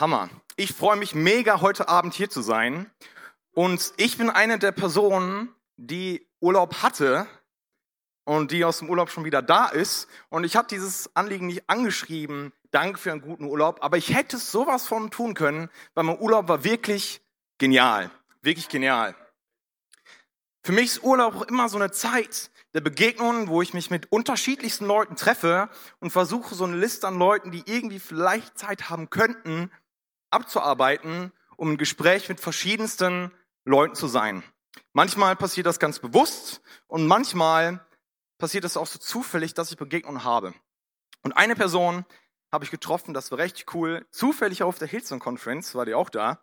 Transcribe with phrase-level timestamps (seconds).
[0.00, 0.28] Hammer.
[0.56, 2.90] Ich freue mich mega, heute Abend hier zu sein.
[3.52, 7.26] Und ich bin eine der Personen, die Urlaub hatte
[8.24, 10.08] und die aus dem Urlaub schon wieder da ist.
[10.28, 14.36] Und ich habe dieses Anliegen nicht angeschrieben, danke für einen guten Urlaub, aber ich hätte
[14.36, 17.20] sowas von tun können, weil mein Urlaub war wirklich
[17.58, 18.10] genial.
[18.42, 19.16] Wirklich genial.
[20.62, 24.12] Für mich ist Urlaub auch immer so eine Zeit der Begegnungen, wo ich mich mit
[24.12, 25.68] unterschiedlichsten Leuten treffe
[25.98, 29.72] und versuche, so eine Liste an Leuten, die irgendwie vielleicht Zeit haben könnten,
[30.30, 33.32] abzuarbeiten, um ein Gespräch mit verschiedensten
[33.64, 34.42] Leuten zu sein.
[34.92, 37.84] Manchmal passiert das ganz bewusst und manchmal
[38.38, 40.54] passiert es auch so zufällig, dass ich Begegnungen habe.
[41.22, 42.04] Und eine Person
[42.52, 46.10] habe ich getroffen, das war recht cool, zufällig auf der Hillsong Conference, war die auch
[46.10, 46.40] da.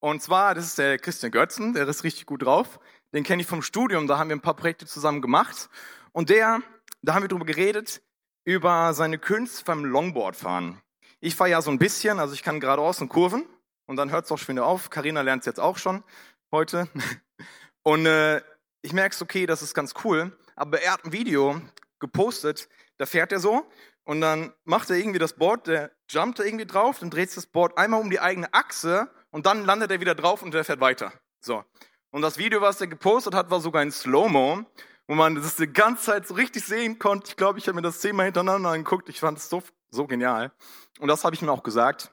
[0.00, 2.80] Und zwar, das ist der Christian Götzen, der ist richtig gut drauf.
[3.12, 5.68] Den kenne ich vom Studium, da haben wir ein paar Projekte zusammen gemacht.
[6.12, 6.60] Und der,
[7.02, 8.02] da haben wir drüber geredet,
[8.44, 10.80] über seine Künste beim Longboardfahren.
[11.24, 13.46] Ich fahre ja so ein bisschen, also ich kann geradeaus und Kurven
[13.86, 14.90] und dann hört es auch schon wieder auf.
[14.90, 16.04] Karina lernt es jetzt auch schon
[16.52, 16.86] heute.
[17.82, 18.42] Und äh,
[18.82, 20.36] ich merke es, okay, das ist ganz cool.
[20.54, 21.62] Aber er hat ein Video
[21.98, 23.66] gepostet, da fährt er so
[24.04, 27.46] und dann macht er irgendwie das Board, der jumpt da irgendwie drauf, dann dreht das
[27.46, 30.80] Board einmal um die eigene Achse und dann landet er wieder drauf und der fährt
[30.80, 31.12] weiter.
[31.40, 31.64] So.
[32.10, 34.66] Und das Video, was er gepostet hat, war sogar in Slow-Mo,
[35.06, 37.28] wo man das die ganze Zeit so richtig sehen konnte.
[37.28, 39.08] Ich glaube, ich habe mir das zehnmal hintereinander angeguckt.
[39.08, 39.62] Ich fand es so,
[39.94, 40.52] so genial.
[40.98, 42.12] Und das habe ich mir auch gesagt.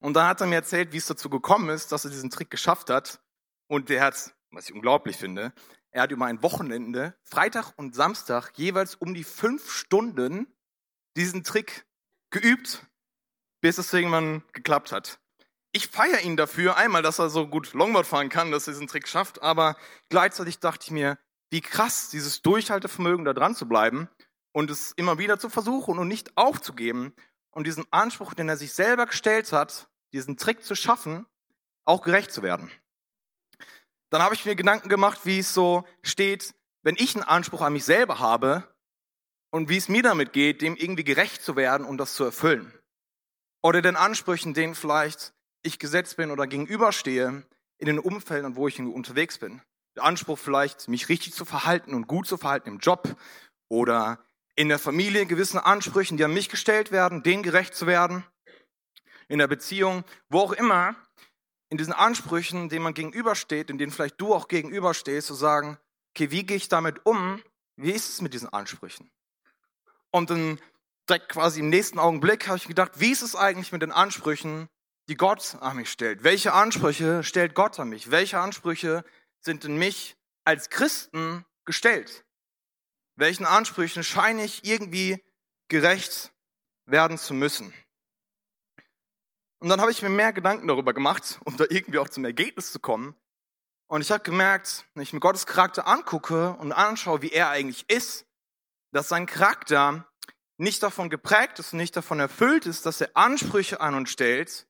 [0.00, 2.50] Und dann hat er mir erzählt, wie es dazu gekommen ist, dass er diesen Trick
[2.50, 3.20] geschafft hat.
[3.66, 5.52] Und der hat, was ich unglaublich finde,
[5.90, 10.46] er hat über ein Wochenende, Freitag und Samstag, jeweils um die fünf Stunden
[11.16, 11.86] diesen Trick
[12.30, 12.86] geübt,
[13.60, 15.18] bis es irgendwann geklappt hat
[15.72, 18.88] ich feiere ihn dafür, einmal, dass er so gut Longboard fahren kann, dass er diesen
[18.88, 19.76] Trick schafft, aber
[20.08, 21.18] gleichzeitig dachte ich mir,
[21.50, 24.08] wie krass, dieses Durchhaltevermögen da dran zu bleiben
[24.58, 27.14] und es immer wieder zu versuchen und nicht aufzugeben
[27.50, 31.26] und diesen Anspruch, den er sich selber gestellt hat, diesen Trick zu schaffen,
[31.84, 32.68] auch gerecht zu werden.
[34.10, 37.72] Dann habe ich mir Gedanken gemacht, wie es so steht, wenn ich einen Anspruch an
[37.72, 38.66] mich selber habe
[39.50, 42.76] und wie es mir damit geht, dem irgendwie gerecht zu werden und das zu erfüllen.
[43.62, 47.46] Oder den Ansprüchen, denen vielleicht ich gesetzt bin oder gegenüberstehe
[47.76, 49.62] in den Umfeldern, wo ich unterwegs bin.
[49.94, 53.16] Der Anspruch vielleicht, mich richtig zu verhalten und gut zu verhalten im Job
[53.68, 54.18] oder
[54.58, 58.24] in der Familie gewissen Ansprüchen, die an mich gestellt werden, denen gerecht zu werden.
[59.28, 60.96] In der Beziehung, wo auch immer,
[61.68, 65.78] in diesen Ansprüchen, denen man gegenübersteht, in denen vielleicht du auch gegenüberstehst, zu sagen,
[66.10, 67.40] okay, wie gehe ich damit um?
[67.76, 69.12] Wie ist es mit diesen Ansprüchen?
[70.10, 70.58] Und dann
[71.08, 74.68] direkt quasi im nächsten Augenblick habe ich gedacht, wie ist es eigentlich mit den Ansprüchen,
[75.08, 76.24] die Gott an mich stellt?
[76.24, 78.10] Welche Ansprüche stellt Gott an mich?
[78.10, 79.04] Welche Ansprüche
[79.38, 82.24] sind in mich als Christen gestellt?
[83.18, 85.20] Welchen Ansprüchen scheine ich irgendwie
[85.66, 86.32] gerecht
[86.86, 87.74] werden zu müssen?
[89.58, 92.70] Und dann habe ich mir mehr Gedanken darüber gemacht, um da irgendwie auch zum Ergebnis
[92.70, 93.16] zu kommen.
[93.88, 97.90] Und ich habe gemerkt, wenn ich mir Gottes Charakter angucke und anschaue, wie er eigentlich
[97.90, 98.24] ist,
[98.92, 100.06] dass sein Charakter
[100.56, 104.68] nicht davon geprägt ist und nicht davon erfüllt ist, dass er Ansprüche an uns stellt,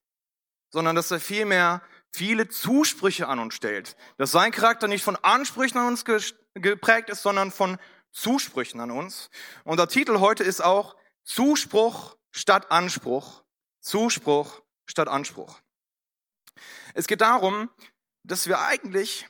[0.71, 1.83] sondern dass er vielmehr
[2.15, 3.95] viele Zusprüche an uns stellt.
[4.17, 6.07] Dass sein Charakter nicht von Ansprüchen an uns
[6.55, 7.79] geprägt ist, sondern von
[8.13, 9.31] Zusprüchen an uns.
[9.65, 13.45] Und der Titel heute ist auch Zuspruch statt Anspruch.
[13.81, 15.61] Zuspruch statt Anspruch.
[16.95, 17.71] Es geht darum,
[18.25, 19.27] dass wir eigentlich,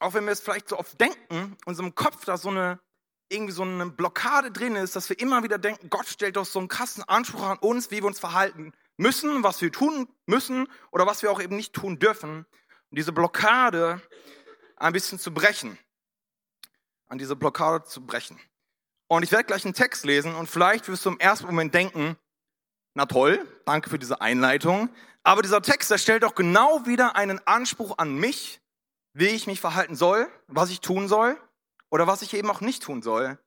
[0.00, 2.80] auch wenn wir es vielleicht so oft denken, unserem Kopf da so eine
[3.30, 6.58] irgendwie so eine Blockade drin ist, dass wir immer wieder denken, Gott stellt doch so
[6.58, 11.06] einen krassen Anspruch an uns, wie wir uns verhalten müssen, was wir tun müssen oder
[11.06, 12.46] was wir auch eben nicht tun dürfen.
[12.90, 14.00] Und diese Blockade
[14.76, 15.78] ein bisschen zu brechen.
[17.08, 18.38] An diese Blockade zu brechen.
[19.08, 22.16] Und ich werde gleich einen Text lesen und vielleicht wirst du im ersten Moment denken,
[22.94, 24.90] na toll, danke für diese Einleitung.
[25.22, 28.60] Aber dieser Text, der stellt doch genau wieder einen Anspruch an mich,
[29.14, 31.40] wie ich mich verhalten soll, was ich tun soll
[31.90, 33.38] oder was ich eben auch nicht tun soll.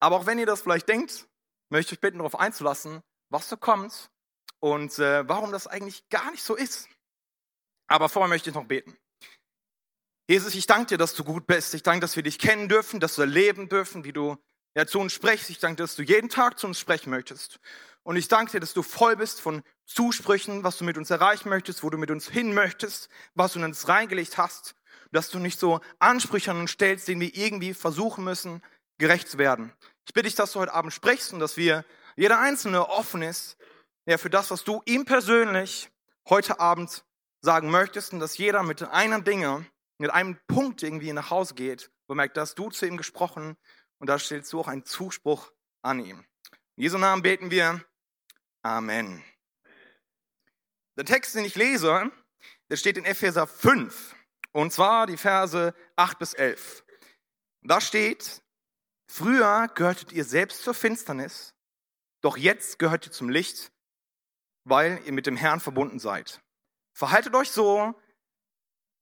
[0.00, 1.28] Aber auch wenn ihr das vielleicht denkt,
[1.70, 4.10] möchte ich bitten, darauf einzulassen, was so kommt
[4.60, 6.88] und äh, warum das eigentlich gar nicht so ist.
[7.86, 8.96] Aber vorher möchte ich noch beten.
[10.26, 11.74] Jesus, ich danke dir, dass du gut bist.
[11.74, 14.38] Ich danke, dass wir dich kennen dürfen, dass wir erleben dürfen, wie du
[14.74, 15.50] ja, zu uns sprichst.
[15.50, 17.60] Ich danke, dass du jeden Tag zu uns sprechen möchtest.
[18.04, 21.50] Und ich danke dir, dass du voll bist von Zusprüchen, was du mit uns erreichen
[21.50, 24.74] möchtest, wo du mit uns hin möchtest, was du in uns reingelegt hast.
[25.12, 28.62] Dass du nicht so Ansprüche an uns stellst, denen wir irgendwie versuchen müssen,
[28.98, 29.72] gerecht zu werden.
[30.06, 31.84] Ich bitte dich, dass du heute Abend sprichst und dass wir,
[32.16, 33.56] jeder Einzelne offen ist,
[34.06, 35.90] ja, für das, was du ihm persönlich
[36.28, 37.04] heute Abend
[37.40, 39.66] sagen möchtest und dass jeder mit einem Dinge,
[39.98, 43.56] mit einem Punkt irgendwie nach Hause geht, wo merkt, dass du zu ihm gesprochen
[43.98, 45.52] und da stellst du auch einen Zuspruch
[45.82, 46.24] an ihm.
[46.76, 47.84] In Jesu Namen beten wir.
[48.62, 49.22] Amen.
[50.96, 52.10] Der Text, den ich lese,
[52.70, 54.14] der steht in Epheser 5.
[54.52, 56.84] Und zwar die Verse 8 bis 11.
[57.62, 58.42] Da steht,
[59.08, 61.54] früher gehörtet ihr selbst zur Finsternis,
[62.20, 63.72] doch jetzt gehört ihr zum Licht,
[64.64, 66.40] weil ihr mit dem Herrn verbunden seid.
[66.96, 67.94] Verhaltet euch so,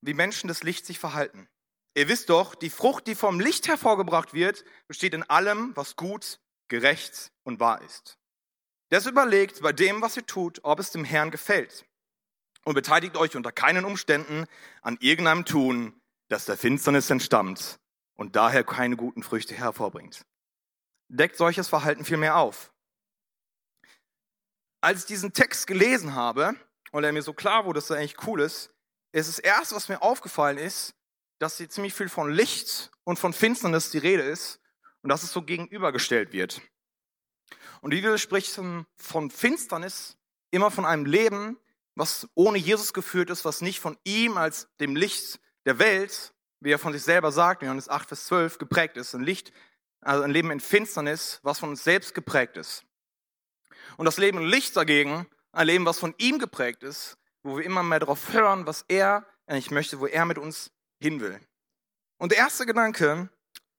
[0.03, 1.49] wie Menschen des Lichts sich verhalten.
[1.95, 6.41] Ihr wisst doch, die Frucht, die vom Licht hervorgebracht wird, besteht in allem, was gut,
[6.69, 8.19] gerecht und wahr ist.
[8.91, 11.87] Deshalb überlegt bei dem, was ihr tut, ob es dem Herrn gefällt.
[12.65, 14.47] Und beteiligt euch unter keinen Umständen
[14.83, 17.79] an irgendeinem Tun, das der Finsternis entstammt
[18.15, 20.25] und daher keine guten Früchte hervorbringt.
[21.09, 22.73] Deckt solches Verhalten vielmehr auf.
[24.81, 26.55] Als ich diesen Text gelesen habe
[26.91, 28.73] und er mir so klar wurde, dass er eigentlich cool ist,
[29.13, 30.95] ist das erste, was mir aufgefallen ist,
[31.39, 34.61] dass hier ziemlich viel von Licht und von Finsternis die Rede ist
[35.03, 36.63] und dass es so gegenübergestellt wird.
[37.81, 38.53] Und die Bibel spricht
[38.97, 40.17] von Finsternis
[40.51, 41.59] immer von einem Leben,
[41.95, 46.71] was ohne Jesus geführt ist, was nicht von ihm als dem Licht der Welt, wie
[46.71, 49.15] er von sich selber sagt, in Johannes 8, Vers 12, geprägt ist.
[49.15, 49.53] Ein Licht,
[50.01, 52.85] also ein Leben in Finsternis, was von uns selbst geprägt ist.
[53.97, 57.65] Und das Leben in Licht dagegen, ein Leben, was von ihm geprägt ist, wo wir
[57.65, 61.41] immer mehr darauf hören, was er eigentlich möchte, wo er mit uns hin will.
[62.19, 63.29] Und der erste Gedanke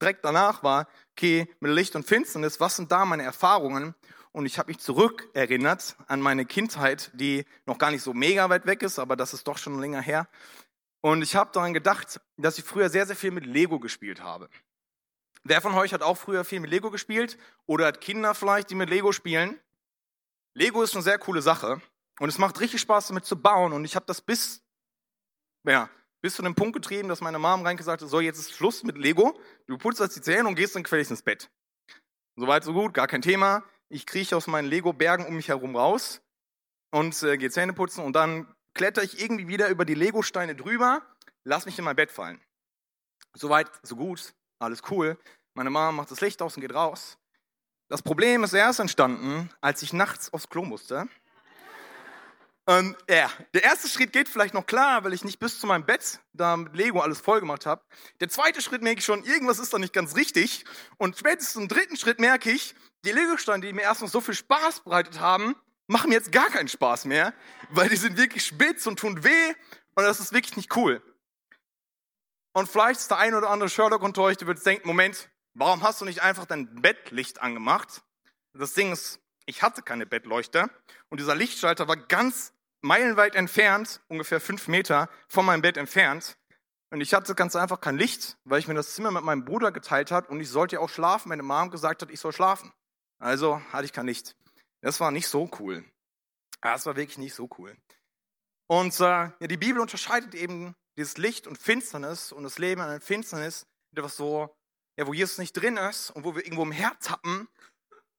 [0.01, 3.95] direkt danach war, okay, mit Licht und Finsternis, was sind da meine Erfahrungen?
[4.31, 8.65] Und ich habe mich zurückerinnert an meine Kindheit, die noch gar nicht so mega weit
[8.65, 10.27] weg ist, aber das ist doch schon länger her.
[11.01, 14.50] Und ich habe daran gedacht, dass ich früher sehr, sehr viel mit Lego gespielt habe.
[15.44, 18.75] Wer von euch hat auch früher viel mit Lego gespielt oder hat Kinder vielleicht, die
[18.75, 19.60] mit Lego spielen?
[20.54, 21.81] Lego ist eine sehr coole Sache
[22.19, 24.63] und es macht richtig Spaß damit zu bauen und ich habe das bis
[25.65, 25.89] ja,
[26.21, 28.98] bis zu dem Punkt getrieben, dass meine Mom reingesagt hat, so jetzt ist Schluss mit
[28.98, 29.38] Lego,
[29.68, 31.50] du putzt jetzt die Zähne und gehst dann gefälligst ins Bett.
[32.36, 33.63] Soweit, so gut, gar kein Thema.
[33.89, 36.21] Ich krieche aus meinen Lego-Bergen um mich herum raus
[36.92, 41.01] und äh, gehe Zähne putzen und dann kletter ich irgendwie wieder über die Lego-Steine drüber,
[41.44, 42.42] lass mich in mein Bett fallen.
[43.36, 45.18] Soweit, so gut, alles cool.
[45.54, 47.18] Meine Mom macht das Licht aus und geht raus.
[47.89, 51.07] Das Problem ist erst entstanden, als ich nachts aufs Klo musste
[52.68, 55.86] ähm, ja, der erste Schritt geht vielleicht noch klar, weil ich nicht bis zu meinem
[55.86, 57.83] Bett da mit Lego alles voll gemacht habe.
[58.21, 60.63] Der zweite Schritt merke ich schon, irgendwas ist da nicht ganz richtig.
[60.98, 62.74] Und spätestens im dritten Schritt merke ich,
[63.04, 65.56] die Lego-Steine, die mir erst noch so viel Spaß bereitet haben,
[65.88, 67.33] machen mir jetzt gar keinen Spaß mehr,
[67.69, 69.54] weil die sind wirklich spitz und tun weh
[69.95, 71.01] und das ist wirklich nicht cool.
[72.54, 75.83] Und vielleicht ist der ein oder andere Sherlock unter euch, der wird denken, Moment, warum
[75.83, 78.04] hast du nicht einfach dein Bettlicht angemacht?
[78.54, 80.69] Das Ding ist, ich hatte keine Bettleuchte
[81.10, 86.38] und dieser Lichtschalter war ganz meilenweit entfernt, ungefähr fünf Meter von meinem Bett entfernt.
[86.92, 89.72] Und ich hatte ganz einfach kein Licht, weil ich mir das Zimmer mit meinem Bruder
[89.72, 91.30] geteilt hat und ich sollte ja auch schlafen.
[91.30, 92.72] Meine Mom gesagt hat, ich soll schlafen.
[93.19, 94.36] Also hatte ich kein Licht.
[94.81, 95.84] Das war nicht so cool.
[96.62, 97.75] Das war wirklich nicht so cool.
[98.68, 102.89] Und äh, ja, die Bibel unterscheidet eben dieses Licht und Finsternis und das Leben an
[102.89, 103.66] der Finsternis,
[103.96, 104.56] etwas so,
[104.98, 107.48] ja, wo Jesus nicht drin ist und wo wir irgendwo im Herz tappen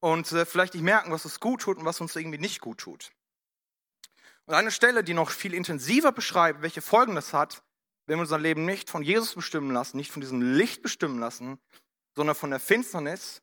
[0.05, 2.77] und äh, vielleicht nicht merken, was uns gut tut und was uns irgendwie nicht gut
[2.77, 3.11] tut.
[4.45, 7.63] Und eine Stelle, die noch viel intensiver beschreibt, welche Folgen das hat,
[8.05, 11.59] wenn wir unser Leben nicht von Jesus bestimmen lassen, nicht von diesem Licht bestimmen lassen,
[12.15, 13.41] sondern von der Finsternis,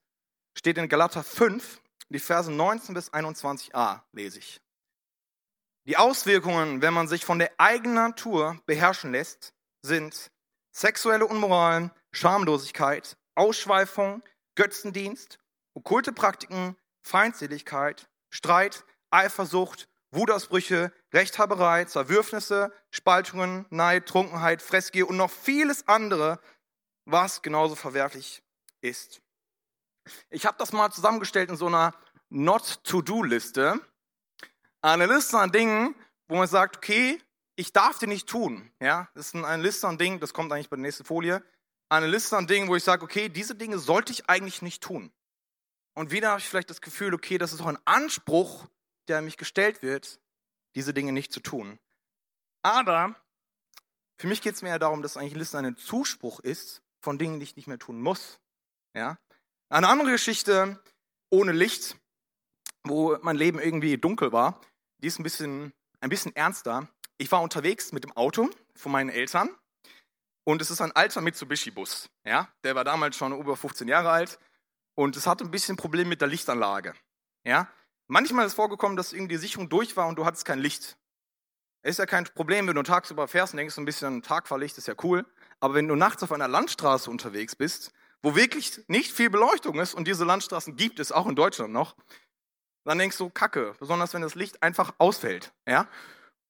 [0.55, 4.61] steht in Galater 5, die Verse 19 bis 21a, lese ich.
[5.87, 9.51] Die Auswirkungen, wenn man sich von der eigenen Natur beherrschen lässt,
[9.81, 10.29] sind
[10.71, 14.21] sexuelle Unmoral, Schamlosigkeit, Ausschweifung,
[14.53, 15.39] Götzendienst,
[15.73, 25.87] okkulte Praktiken, Feindseligkeit, Streit, Eifersucht, Wutausbrüche, Rechthaberei, Zerwürfnisse, Spaltungen, Neid, Trunkenheit, Fressgier und noch vieles
[25.87, 26.39] andere,
[27.05, 28.43] was genauso verwerflich
[28.81, 29.21] ist.
[30.29, 31.93] Ich habe das mal zusammengestellt in so einer
[32.29, 33.79] Not-to-Do-Liste.
[34.81, 35.95] Eine Liste an Dingen,
[36.27, 37.21] wo man sagt, okay,
[37.55, 38.71] ich darf die nicht tun.
[38.79, 41.43] Ja, das ist eine Liste an Dingen, das kommt eigentlich bei der nächsten Folie.
[41.89, 45.11] Eine Liste an Dingen, wo ich sage, okay, diese Dinge sollte ich eigentlich nicht tun.
[46.01, 48.65] Und wieder habe ich vielleicht das Gefühl, okay, das ist auch ein Anspruch,
[49.07, 50.19] der an mich gestellt wird,
[50.73, 51.77] diese Dinge nicht zu tun.
[52.63, 53.15] Aber
[54.17, 57.43] für mich geht es mehr darum, dass eigentlich Listen ein Zuspruch ist von Dingen, die
[57.43, 58.39] ich nicht mehr tun muss.
[58.95, 59.19] Ja?
[59.69, 60.81] Eine andere Geschichte
[61.29, 61.95] ohne Licht,
[62.83, 64.59] wo mein Leben irgendwie dunkel war,
[65.03, 66.87] die ist ein bisschen, ein bisschen ernster.
[67.19, 69.55] Ich war unterwegs mit dem Auto von meinen Eltern
[70.45, 72.09] und es ist ein alter Mitsubishi-Bus.
[72.25, 72.51] Ja?
[72.63, 74.39] Der war damals schon über 15 Jahre alt
[74.95, 76.93] und es hatte ein bisschen Problem mit der Lichtanlage.
[77.43, 77.67] Ja?
[78.07, 80.97] Manchmal ist vorgekommen, dass irgendwie die Sicherung durch war und du hattest kein Licht.
[81.83, 84.93] Ist ja kein Problem, wenn du tagsüber fährst und denkst, ein bisschen Tagfahrlicht ist ja
[85.03, 85.25] cool.
[85.59, 89.95] Aber wenn du nachts auf einer Landstraße unterwegs bist, wo wirklich nicht viel Beleuchtung ist,
[89.95, 91.95] und diese Landstraßen gibt es auch in Deutschland noch,
[92.83, 95.53] dann denkst du, Kacke, besonders wenn das Licht einfach ausfällt.
[95.67, 95.87] Ja?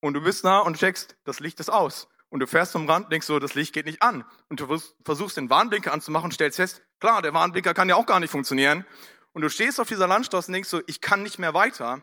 [0.01, 2.09] und du bist da und checkst, das Licht ist aus.
[2.29, 4.25] Und du fährst zum Rand, denkst so, das Licht geht nicht an.
[4.49, 8.05] Und du versuchst den Warnblinker anzumachen und stellst fest, klar, der Warnblinker kann ja auch
[8.05, 8.85] gar nicht funktionieren.
[9.33, 12.01] Und du stehst auf dieser Landstraße und denkst so, ich kann nicht mehr weiter.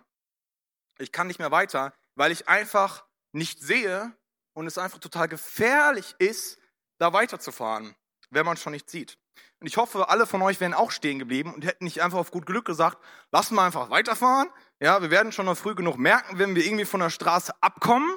[0.99, 4.13] Ich kann nicht mehr weiter, weil ich einfach nicht sehe
[4.55, 6.59] und es einfach total gefährlich ist,
[6.99, 7.95] da weiterzufahren,
[8.31, 9.19] wenn man schon nicht sieht.
[9.61, 12.33] Und ich hoffe, alle von euch wären auch stehen geblieben und hätten nicht einfach auf
[12.33, 12.99] gut Glück gesagt,
[13.31, 14.49] lass mal einfach weiterfahren.
[14.81, 18.11] Ja, wir werden schon noch früh genug merken, wenn wir irgendwie von der Straße abkommen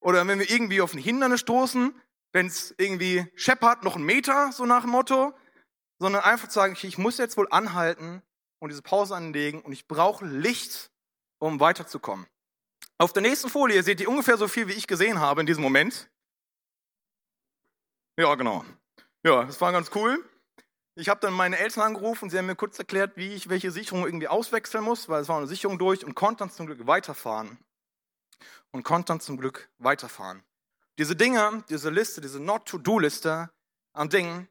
[0.00, 1.94] oder wenn wir irgendwie auf ein Hindernis stoßen,
[2.32, 5.32] wenn es irgendwie scheppert, noch einen Meter, so nach dem Motto,
[5.98, 8.22] sondern einfach zu sagen, okay, ich muss jetzt wohl anhalten
[8.58, 10.90] und diese Pause anlegen und ich brauche Licht,
[11.38, 12.26] um weiterzukommen.
[12.98, 15.62] Auf der nächsten Folie seht ihr ungefähr so viel, wie ich gesehen habe in diesem
[15.62, 16.08] Moment.
[18.18, 18.64] Ja, genau.
[19.22, 20.24] Ja, das war ganz cool.
[20.94, 24.06] Ich habe dann meine Eltern angerufen, sie haben mir kurz erklärt, wie ich welche Sicherung
[24.06, 27.58] irgendwie auswechseln muss, weil es war eine Sicherung durch und konnte dann zum Glück weiterfahren.
[28.72, 30.42] Und konnte dann zum Glück weiterfahren.
[30.98, 33.50] Diese Dinge, diese Liste, diese Not-to-Do-Liste
[33.92, 34.48] an Dingen,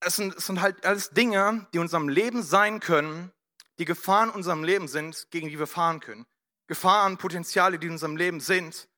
[0.00, 3.32] es sind, es sind halt alles Dinge, die in unserem Leben sein können,
[3.78, 6.26] die Gefahren in unserem Leben sind, gegen die wir fahren können.
[6.66, 8.88] Gefahren, Potenziale, die in unserem Leben sind.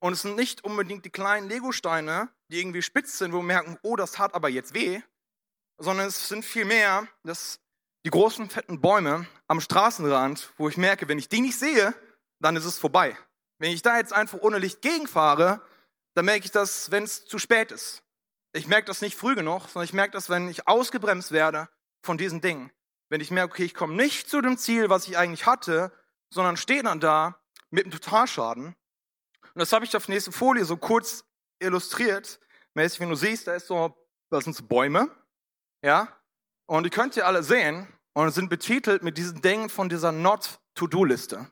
[0.00, 3.78] Und es sind nicht unbedingt die kleinen Legosteine, die irgendwie spitz sind, wo wir merken,
[3.82, 5.00] oh, das tat aber jetzt weh,
[5.78, 7.08] sondern es sind vielmehr
[8.04, 11.94] die großen, fetten Bäume am Straßenrand, wo ich merke, wenn ich die nicht sehe,
[12.38, 13.16] dann ist es vorbei.
[13.58, 15.60] Wenn ich da jetzt einfach ohne Licht gegenfahre,
[16.14, 18.02] dann merke ich das, wenn es zu spät ist.
[18.56, 21.68] Ich merke das nicht früh genug, sondern ich merke das, wenn ich ausgebremst werde
[22.02, 22.72] von diesen Dingen.
[23.10, 25.92] Wenn ich merke, okay, ich komme nicht zu dem Ziel, was ich eigentlich hatte,
[26.30, 27.38] sondern stehe dann da
[27.70, 28.68] mit einem Totalschaden.
[28.68, 31.24] Und das habe ich auf der nächsten Folie so kurz
[31.58, 32.40] illustriert.
[32.72, 33.94] Mäßig, wenn du siehst, da ist so,
[34.30, 35.10] das sind so Bäume.
[35.82, 36.08] Ja?
[36.64, 41.50] Und die könnt ihr alle sehen und sind betitelt mit diesen Dingen von dieser Not-To-Do-Liste.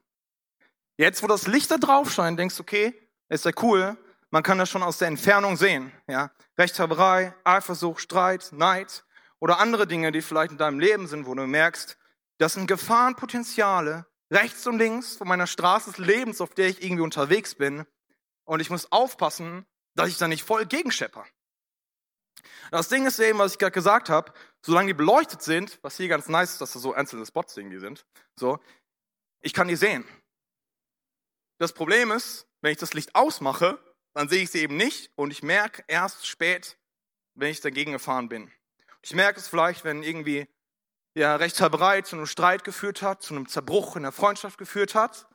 [0.96, 2.94] Jetzt, wo das Licht da drauf scheint, denkst du, okay,
[3.28, 3.98] ist ja cool,
[4.34, 5.92] man kann das schon aus der Entfernung sehen.
[6.08, 6.32] Ja?
[6.58, 9.04] Rechthaberei, Eifersucht, Streit, Neid
[9.38, 11.96] oder andere Dinge, die vielleicht in deinem Leben sind, wo du merkst,
[12.38, 17.04] das sind Gefahrenpotenziale rechts und links von meiner Straße des Lebens, auf der ich irgendwie
[17.04, 17.86] unterwegs bin.
[18.42, 21.24] Und ich muss aufpassen, dass ich da nicht voll gegenschepper.
[22.72, 24.32] Das Ding ist eben, was ich gerade gesagt habe,
[24.66, 27.78] solange die beleuchtet sind, was hier ganz nice ist, dass da so einzelne Spots irgendwie
[27.78, 28.58] sind, so,
[29.42, 30.04] ich kann die sehen.
[31.58, 33.78] Das Problem ist, wenn ich das Licht ausmache,
[34.14, 36.78] dann sehe ich sie eben nicht und ich merke erst spät,
[37.34, 38.50] wenn ich dagegen gefahren bin.
[39.02, 40.46] Ich merke es vielleicht, wenn irgendwie
[41.14, 45.28] ja, Rechtshaberei zu einem Streit geführt hat, zu einem Zerbruch in der Freundschaft geführt hat,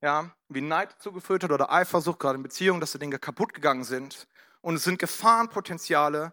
[0.00, 3.54] ja, wie Neid dazu geführt hat oder Eifersucht, gerade in Beziehungen, dass die Dinge kaputt
[3.54, 4.28] gegangen sind.
[4.60, 6.32] Und es sind Gefahrenpotenziale,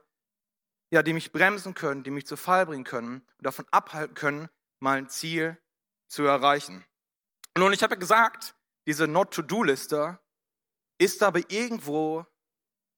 [0.91, 4.49] ja, die mich bremsen können, die mich zu Fall bringen können und davon abhalten können,
[4.79, 5.57] mein Ziel
[6.07, 6.83] zu erreichen.
[7.57, 8.55] Nun, ich habe ja gesagt,
[8.87, 10.19] diese Not-to-Do-Liste
[10.99, 12.25] ist aber irgendwo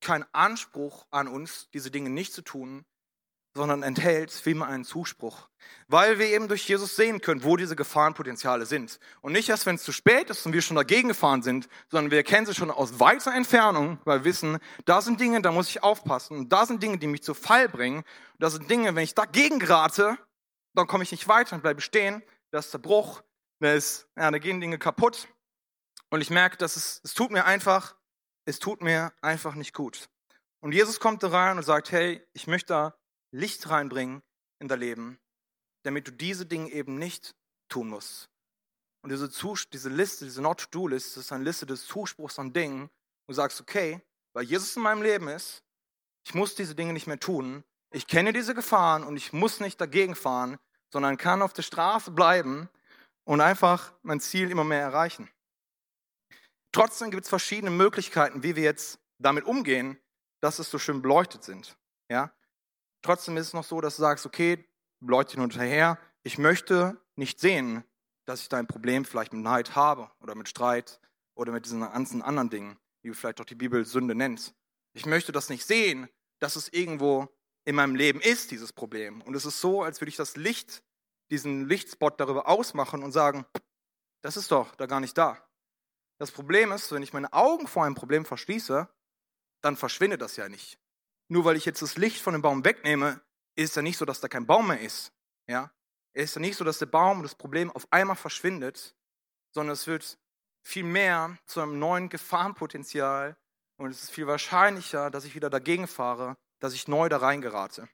[0.02, 2.84] kein Anspruch an uns, diese Dinge nicht zu tun,
[3.54, 5.50] sondern enthält vielmehr einen Zuspruch.
[5.88, 9.00] Weil wir eben durch Jesus sehen können, wo diese Gefahrenpotenziale sind.
[9.22, 12.12] Und nicht erst, wenn es zu spät ist und wir schon dagegen gefahren sind, sondern
[12.12, 15.70] wir erkennen sie schon aus weiter Entfernung, weil wir wissen, da sind Dinge, da muss
[15.70, 16.38] ich aufpassen.
[16.38, 18.04] Und da sind Dinge, die mich zu Fall bringen.
[18.40, 20.18] da sind Dinge, wenn ich dagegen gerate,
[20.74, 22.24] dann komme ich nicht weiter und bleibe stehen.
[22.52, 23.22] Da ist der Bruch,
[23.60, 25.28] da, ist, ja, da gehen Dinge kaputt.
[26.12, 27.96] Und ich merke, dass es, es tut mir einfach,
[28.46, 30.10] es tut mir einfach nicht gut.
[30.60, 32.96] Und Jesus kommt da rein und sagt, hey, ich möchte da
[33.32, 34.22] Licht reinbringen
[34.60, 35.20] in dein Leben,
[35.84, 37.34] damit du diese Dinge eben nicht
[37.70, 38.30] tun musst.
[39.02, 39.30] Und diese,
[39.74, 42.90] diese Liste, diese Not-to-Do-Liste, ist eine Liste des Zuspruchs an Dingen,
[43.26, 44.02] wo du sagst, okay,
[44.34, 45.64] weil Jesus in meinem Leben ist,
[46.26, 49.82] ich muss diese Dinge nicht mehr tun, ich kenne diese Gefahren und ich muss nicht
[49.82, 50.60] dagegen fahren,
[50.92, 52.70] sondern kann auf der Straße bleiben
[53.24, 55.30] und einfach mein Ziel immer mehr erreichen.
[56.72, 59.98] Trotzdem gibt es verschiedene Möglichkeiten, wie wir jetzt damit umgehen,
[60.40, 61.78] dass es so schön beleuchtet sind.
[62.10, 62.34] Ja?
[63.02, 64.66] Trotzdem ist es noch so, dass du sagst, okay,
[65.02, 67.84] leuchte hin und her, ich möchte nicht sehen,
[68.26, 71.00] dass ich da ein Problem vielleicht mit Neid habe oder mit Streit
[71.36, 74.54] oder mit diesen ganzen anderen Dingen, die vielleicht auch die Bibel Sünde nennt.
[74.94, 76.10] Ich möchte das nicht sehen,
[76.40, 77.28] dass es irgendwo
[77.66, 79.22] in meinem Leben ist, dieses Problem.
[79.22, 80.84] Und es ist so, als würde ich das Licht,
[81.30, 83.46] diesen Lichtspot darüber ausmachen und sagen,
[84.22, 85.38] das ist doch da gar nicht da.
[86.22, 88.88] Das Problem ist, wenn ich meine Augen vor einem Problem verschließe,
[89.62, 90.82] dann verschwindet das ja nicht
[91.32, 93.22] nur weil ich jetzt das Licht von dem Baum wegnehme,
[93.56, 95.14] ist ja nicht so, dass da kein Baum mehr ist.
[95.48, 95.72] Ja?
[96.12, 98.94] Es ist ja nicht so, dass der Baum und das Problem auf einmal verschwindet,
[99.52, 100.20] sondern es wird
[100.62, 103.38] viel mehr zu einem neuen Gefahrenpotenzial
[103.78, 107.88] und es ist viel wahrscheinlicher, dass ich wieder dagegen fahre, dass ich neu da reingerate.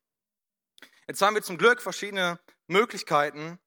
[1.07, 3.59] Jetzt haben wir zum Glück verschiedene Möglichkeiten,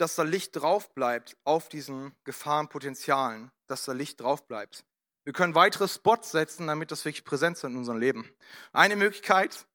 [0.00, 4.84] dass da Licht drauf bleibt auf diesen Gefahrenpotenzialen, dass da Licht drauf bleibt.
[5.24, 8.30] Wir können weitere Spots setzen, damit das wirklich präsent ist in unserem Leben.
[8.72, 9.66] Eine Möglichkeit,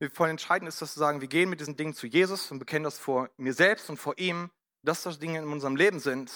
[0.00, 2.58] wie voll entscheidend ist, dass wir sagen, wir gehen mit diesen Dingen zu Jesus und
[2.58, 4.50] bekennen das vor mir selbst und vor ihm,
[4.82, 6.32] dass das Dinge in unserem Leben sind,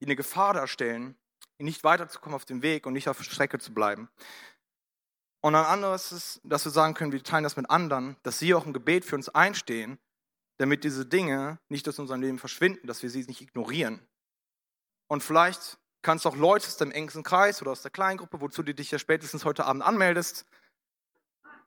[0.00, 1.16] die eine Gefahr darstellen,
[1.58, 4.08] nicht weiterzukommen auf dem Weg und nicht auf der Strecke zu bleiben.
[5.40, 8.54] Und ein anderes ist, dass wir sagen können, wir teilen das mit anderen, dass sie
[8.54, 9.98] auch im Gebet für uns einstehen,
[10.58, 14.00] damit diese Dinge nicht aus unserem Leben verschwinden, dass wir sie nicht ignorieren.
[15.08, 18.62] Und vielleicht kannst du auch Leute aus deinem engsten Kreis oder aus der Kleingruppe, wozu
[18.62, 20.46] du dich ja spätestens heute Abend anmeldest,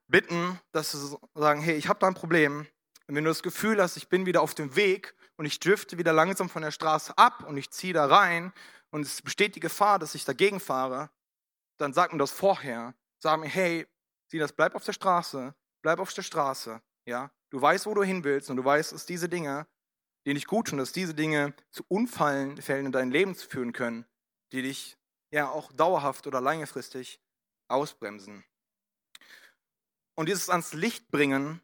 [0.07, 2.67] bitten, dass sie sagen, hey, ich habe da ein Problem.
[3.07, 5.97] Und wenn du das Gefühl hast, ich bin wieder auf dem Weg und ich drifte
[5.97, 8.53] wieder langsam von der Straße ab und ich ziehe da rein
[8.91, 11.09] und es besteht die Gefahr, dass ich dagegen fahre,
[11.77, 12.93] dann sag mir das vorher.
[13.19, 13.87] Sag mir, hey,
[14.27, 17.31] sieh das, bleib auf der Straße, bleib auf der Straße, ja.
[17.49, 19.67] Du weißt, wo du hin willst und du weißt, dass diese Dinge,
[20.25, 24.05] die nicht gut tun, dass diese Dinge zu Unfällen in dein Leben führen können,
[24.51, 24.97] die dich
[25.31, 27.21] ja auch dauerhaft oder längerfristig
[27.67, 28.43] ausbremsen.
[30.15, 31.61] Und dieses ans Licht bringen,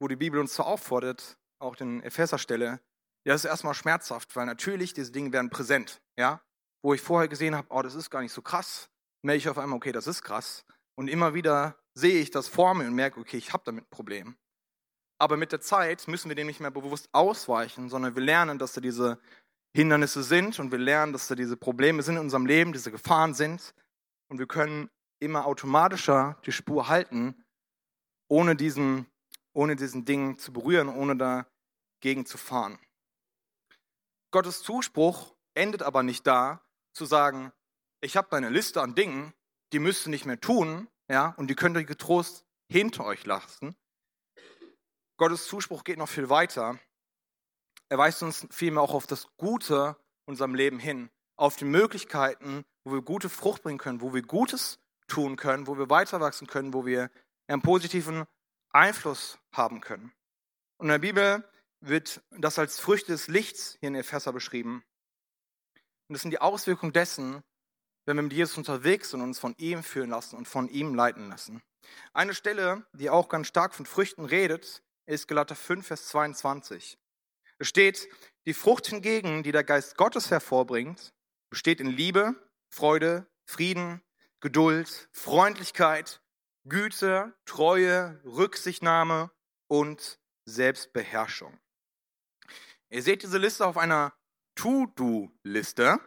[0.00, 2.80] wo die Bibel uns so auffordert, auch den Epheserstelle,
[3.26, 6.42] ja, das ist erstmal schmerzhaft, weil natürlich diese Dinge werden präsent, ja.
[6.82, 8.90] Wo ich vorher gesehen habe, oh, das ist gar nicht so krass,
[9.22, 10.66] merke ich auf einmal, okay, das ist krass.
[10.96, 13.90] Und immer wieder sehe ich das vor mir und merke, okay, ich habe damit ein
[13.90, 14.36] Problem.
[15.24, 18.74] Aber mit der Zeit müssen wir dem nicht mehr bewusst ausweichen, sondern wir lernen, dass
[18.74, 19.18] da diese
[19.74, 23.32] Hindernisse sind und wir lernen, dass da diese Probleme sind in unserem Leben, diese Gefahren
[23.32, 23.74] sind.
[24.28, 24.90] Und wir können
[25.20, 27.42] immer automatischer die Spur halten,
[28.28, 29.06] ohne diesen,
[29.54, 32.78] ohne diesen Ding zu berühren, ohne dagegen zu fahren.
[34.30, 36.60] Gottes Zuspruch endet aber nicht da,
[36.92, 37.50] zu sagen,
[38.02, 39.32] ich habe eine Liste an Dingen,
[39.72, 43.74] die müsst ihr nicht mehr tun, ja, und die könnt ihr getrost hinter euch lassen.
[45.16, 46.78] Gottes Zuspruch geht noch viel weiter.
[47.88, 52.92] Er weist uns vielmehr auch auf das Gute unserem Leben hin, auf die Möglichkeiten, wo
[52.92, 56.74] wir gute Frucht bringen können, wo wir Gutes tun können, wo wir weiter wachsen können,
[56.74, 57.10] wo wir
[57.46, 58.24] einen positiven
[58.70, 60.12] Einfluss haben können.
[60.78, 61.48] Und in der Bibel
[61.80, 64.82] wird das als Früchte des Lichts hier in Epheser beschrieben.
[66.08, 67.42] Und das sind die Auswirkungen dessen,
[68.06, 70.94] wenn wir mit Jesus unterwegs sind und uns von ihm führen lassen und von ihm
[70.94, 71.62] leiten lassen.
[72.12, 76.98] Eine Stelle, die auch ganz stark von Früchten redet, ist Galater 5, Vers 22.
[77.58, 78.08] Es steht,
[78.46, 81.14] die Frucht hingegen, die der Geist Gottes hervorbringt,
[81.50, 82.34] besteht in Liebe,
[82.68, 84.02] Freude, Frieden,
[84.40, 86.20] Geduld, Freundlichkeit,
[86.64, 89.30] Güte, Treue, Rücksichtnahme
[89.68, 91.58] und Selbstbeherrschung.
[92.90, 94.14] Ihr seht diese Liste auf einer
[94.56, 95.98] To-Do-Liste.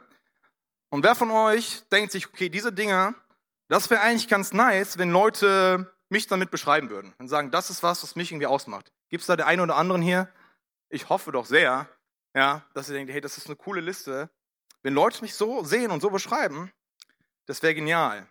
[0.90, 3.16] Und wer von euch denkt sich, okay, diese Dinge,
[3.68, 7.84] das wäre eigentlich ganz nice, wenn Leute mich damit beschreiben würden und sagen, das ist
[7.84, 8.91] was, was mich irgendwie ausmacht.
[9.10, 10.32] Gibt es da der eine oder anderen hier?
[10.89, 11.89] Ich hoffe doch sehr,
[12.36, 14.30] ja, dass ihr denkt, hey, das ist eine coole Liste.
[14.84, 16.72] Wenn Leute mich so sehen und so beschreiben,
[17.46, 18.28] das wäre genial.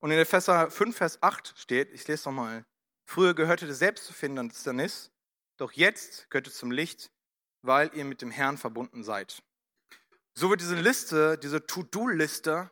[0.00, 2.66] Und in Epheser 5, Vers 8 steht, ich lese nochmal,
[3.06, 5.10] früher gehörte der Selbstfinsternis,
[5.56, 7.10] doch jetzt gehört ihr zum Licht,
[7.62, 9.42] weil ihr mit dem Herrn verbunden seid.
[10.34, 12.70] So wird diese Liste, diese To-Do-Liste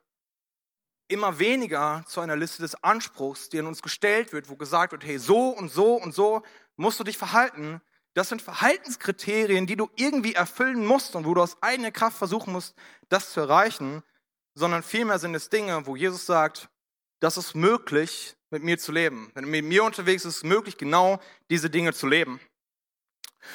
[1.15, 5.05] immer weniger zu einer Liste des Anspruchs, die an uns gestellt wird, wo gesagt wird,
[5.05, 6.43] hey, so und so und so
[6.77, 7.81] musst du dich verhalten.
[8.13, 12.53] Das sind Verhaltenskriterien, die du irgendwie erfüllen musst und wo du aus eigener Kraft versuchen
[12.53, 12.75] musst,
[13.09, 14.03] das zu erreichen,
[14.55, 16.69] sondern vielmehr sind es Dinge, wo Jesus sagt,
[17.21, 19.31] das ist möglich, mit mir zu leben.
[19.35, 22.41] Wenn du mit mir unterwegs bist, ist es möglich, genau diese Dinge zu leben.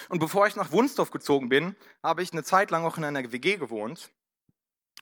[0.10, 3.32] Und bevor ich nach Wunsdorf gezogen bin, habe ich eine Zeit lang auch in einer
[3.32, 4.12] WG gewohnt.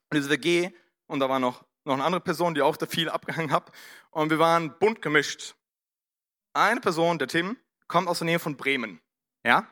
[0.09, 0.71] Und diese WG,
[1.07, 3.71] und da war noch noch eine andere Person, die auch da viel abgehangen hat.
[4.11, 5.55] Und wir waren bunt gemischt.
[6.53, 9.01] Eine Person, der Tim, kommt aus der Nähe von Bremen.
[9.43, 9.67] Ja?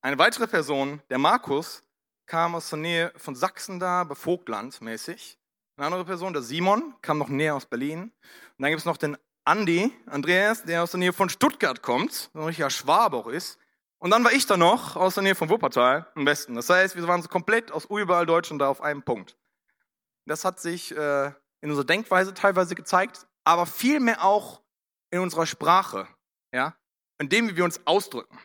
[0.00, 1.82] Eine weitere Person, der Markus,
[2.26, 5.38] kam aus der Nähe von Sachsen da, bei Vogtland mäßig.
[5.76, 8.02] Eine andere Person, der Simon, kam noch näher aus Berlin.
[8.02, 8.12] Und
[8.58, 12.38] dann gibt es noch den Andi, Andreas, der aus der Nähe von Stuttgart kommt, so
[12.38, 13.58] ein richtiger Schwabe auch ist.
[13.98, 16.54] Und dann war ich da noch aus der Nähe von Wuppertal im Westen.
[16.54, 19.36] Das heißt, wir waren so komplett aus überall Deutschland da auf einem Punkt.
[20.26, 24.62] Das hat sich äh, in unserer Denkweise teilweise gezeigt, aber vielmehr auch
[25.10, 26.08] in unserer Sprache,
[26.52, 26.74] ja,
[27.18, 28.38] indem wir uns ausdrücken.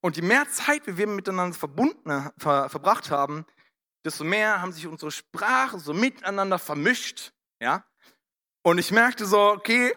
[0.00, 3.46] Und je mehr Zeit wir miteinander verbunden ver, verbracht haben,
[4.04, 7.84] desto mehr haben sich unsere Sprachen so miteinander vermischt, ja.
[8.62, 9.94] Und ich merkte so, okay,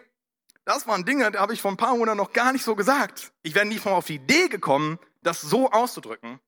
[0.64, 3.32] das waren Dinge, die habe ich vor ein paar Monaten noch gar nicht so gesagt.
[3.42, 6.40] Ich wäre nie auf die Idee gekommen, das so auszudrücken.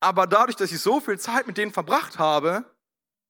[0.00, 2.64] Aber dadurch, dass ich so viel Zeit mit denen verbracht habe,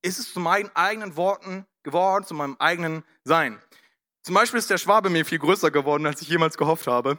[0.03, 3.61] ist es zu meinen eigenen Worten geworden, zu meinem eigenen Sein.
[4.23, 7.19] Zum Beispiel ist der Schwabe mir viel größer geworden, als ich jemals gehofft habe.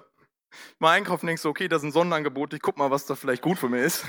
[0.80, 3.42] Mal einkaufen denkst du, okay, das ist ein Sonderangebot, ich guck mal, was da vielleicht
[3.42, 4.06] gut für mich ist.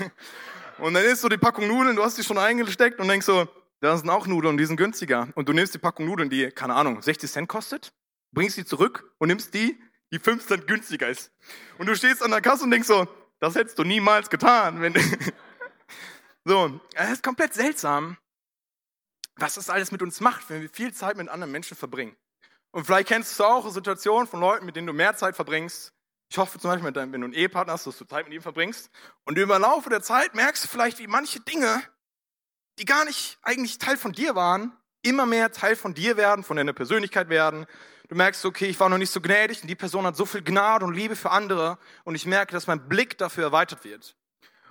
[0.77, 3.47] Und dann ist so die Packung Nudeln, du hast die schon eingesteckt und denkst so,
[3.81, 5.27] da sind auch Nudeln die sind günstiger.
[5.35, 7.93] Und du nimmst die Packung Nudeln, die, keine Ahnung, 60 Cent kostet,
[8.31, 9.79] bringst die zurück und nimmst die,
[10.11, 11.31] die 5 Cent günstiger ist.
[11.77, 13.07] Und du stehst an der Kasse und denkst so,
[13.39, 14.81] das hättest du niemals getan.
[14.81, 14.93] Wenn
[16.45, 18.17] so, es ist komplett seltsam,
[19.41, 22.15] was das alles mit uns macht, wenn wir viel Zeit mit anderen Menschen verbringen.
[22.71, 25.93] Und vielleicht kennst du auch Situationen von Leuten, mit denen du mehr Zeit verbringst.
[26.29, 28.89] Ich hoffe zum Beispiel, wenn du einen Ehepartner hast, dass du Zeit mit ihm verbringst.
[29.25, 31.83] Und über Laufe der Zeit merkst du vielleicht, wie manche Dinge,
[32.79, 36.55] die gar nicht eigentlich Teil von dir waren, immer mehr Teil von dir werden, von
[36.55, 37.65] deiner Persönlichkeit werden.
[38.07, 40.41] Du merkst, okay, ich war noch nicht so gnädig und die Person hat so viel
[40.41, 44.15] Gnade und Liebe für andere und ich merke, dass mein Blick dafür erweitert wird.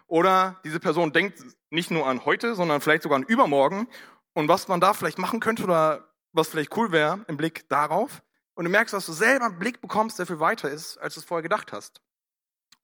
[0.07, 3.87] Oder diese Person denkt nicht nur an heute, sondern vielleicht sogar an übermorgen
[4.41, 8.23] und was man da vielleicht machen könnte oder was vielleicht cool wäre im Blick darauf.
[8.55, 11.21] Und du merkst, dass du selber einen Blick bekommst, der viel weiter ist, als du
[11.21, 12.01] es vorher gedacht hast.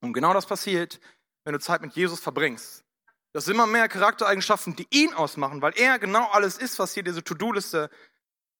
[0.00, 1.00] Und genau das passiert,
[1.44, 2.84] wenn du Zeit mit Jesus verbringst.
[3.32, 7.02] Das sind immer mehr Charaktereigenschaften, die ihn ausmachen, weil er genau alles ist, was hier
[7.02, 7.90] diese To-Do-Liste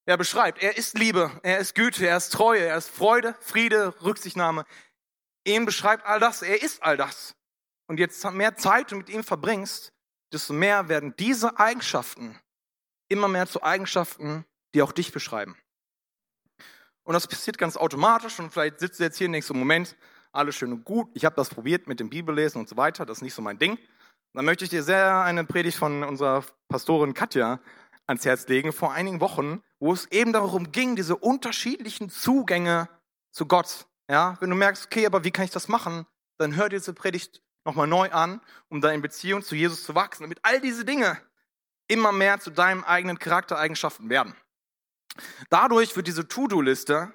[0.07, 0.63] ja, beschreibt.
[0.63, 4.65] Er ist Liebe, er ist Güte, er ist Treue, er ist Freude, Friede, Rücksichtnahme.
[5.45, 7.35] Ihn beschreibt all das, er ist all das.
[7.87, 9.93] Und jetzt mehr Zeit du mit ihm verbringst,
[10.33, 12.39] desto mehr werden diese Eigenschaften
[13.09, 15.57] immer mehr zu Eigenschaften, die auch dich beschreiben.
[17.05, 19.97] Und das passiert ganz automatisch und vielleicht sitzt du jetzt hier und denkst Moment,
[20.33, 23.19] alles schön und gut, ich habe das probiert mit dem Bibellesen und so weiter, das
[23.19, 23.79] ist nicht so mein Ding.
[24.35, 27.61] Dann möchte ich dir sehr eine Predigt von unserer Pastorin Katja
[28.07, 32.89] ans Herz legen, vor einigen Wochen, wo es eben darum ging, diese unterschiedlichen Zugänge
[33.33, 33.87] zu Gott.
[34.11, 36.07] Ja, wenn du merkst, okay, aber wie kann ich das machen,
[36.39, 39.95] dann hör dir diese Predigt nochmal neu an, um da in Beziehung zu Jesus zu
[39.95, 41.21] wachsen, damit all diese Dinge
[41.89, 44.35] immer mehr zu deinen eigenen Charaktereigenschaften werden.
[45.51, 47.13] Dadurch wird diese To-Do-Liste,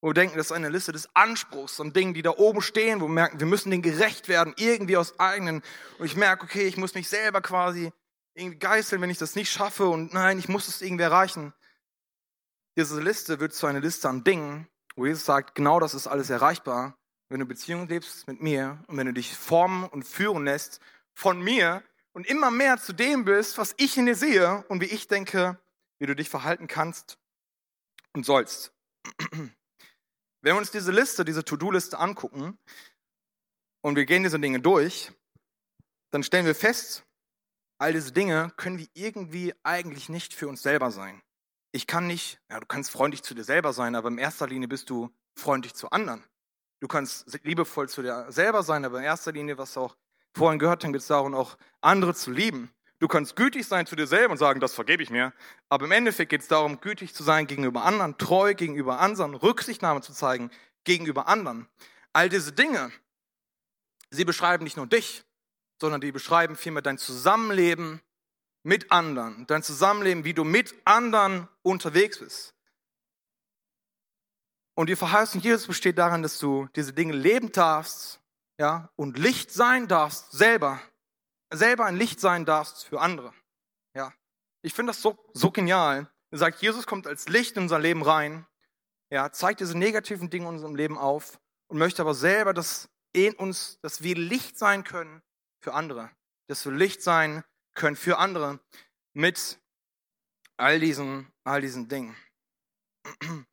[0.00, 3.00] wo wir denken, das ist eine Liste des Anspruchs und Dingen, die da oben stehen,
[3.00, 5.62] wo wir merken, wir müssen denen gerecht werden, irgendwie aus eigenen,
[5.98, 7.92] und ich merke, okay, ich muss mich selber quasi
[8.34, 11.52] irgendwie geißeln, wenn ich das nicht schaffe und nein, ich muss es irgendwie erreichen.
[12.76, 16.30] Diese Liste wird zu einer Liste an Dingen, wo Jesus sagt, genau das ist alles
[16.30, 16.96] erreichbar,
[17.28, 20.80] wenn du Beziehungen lebst mit mir und wenn du dich formen und führen lässt
[21.14, 21.82] von mir
[22.18, 25.56] und immer mehr zu dem bist, was ich in dir sehe und wie ich denke,
[26.00, 27.16] wie du dich verhalten kannst
[28.12, 28.72] und sollst.
[29.30, 29.54] Wenn
[30.42, 32.58] wir uns diese Liste, diese To-Do-Liste angucken
[33.82, 35.12] und wir gehen diese Dinge durch,
[36.10, 37.04] dann stellen wir fest,
[37.78, 41.22] all diese Dinge können wir irgendwie eigentlich nicht für uns selber sein.
[41.70, 44.66] Ich kann nicht, ja, du kannst freundlich zu dir selber sein, aber in erster Linie
[44.66, 46.24] bist du freundlich zu anderen.
[46.80, 49.96] Du kannst liebevoll zu dir selber sein, aber in erster Linie, was auch
[50.38, 52.70] vorhin gehört haben, geht es darum, auch andere zu lieben.
[53.00, 55.32] Du kannst gütig sein zu dir selber und sagen, das vergebe ich mir.
[55.68, 60.00] Aber im Endeffekt geht es darum, gütig zu sein gegenüber anderen, treu gegenüber anderen, Rücksichtnahme
[60.00, 60.50] zu zeigen
[60.84, 61.68] gegenüber anderen.
[62.12, 62.90] All diese Dinge,
[64.10, 65.24] sie beschreiben nicht nur dich,
[65.80, 68.00] sondern die beschreiben vielmehr dein Zusammenleben
[68.64, 72.54] mit anderen, dein Zusammenleben, wie du mit anderen unterwegs bist.
[74.74, 78.20] Und die Verheißung Jesus besteht darin, dass du diese Dinge leben darfst,
[78.58, 80.80] ja, und Licht sein darfst selber
[81.50, 83.32] selber ein Licht sein darfst für andere.
[83.94, 84.12] Ja.
[84.62, 86.10] Ich finde das so, so genial.
[86.30, 88.46] Er sagt, Jesus kommt als Licht in unser Leben rein,
[89.10, 93.34] ja, zeigt diese negativen Dinge in unserem Leben auf und möchte aber selber, dass in
[93.34, 95.22] uns, dass wir Licht sein können
[95.60, 96.10] für andere,
[96.46, 97.42] dass wir Licht sein
[97.74, 98.60] können für andere
[99.14, 99.58] mit
[100.58, 102.14] all diesen, all diesen Dingen.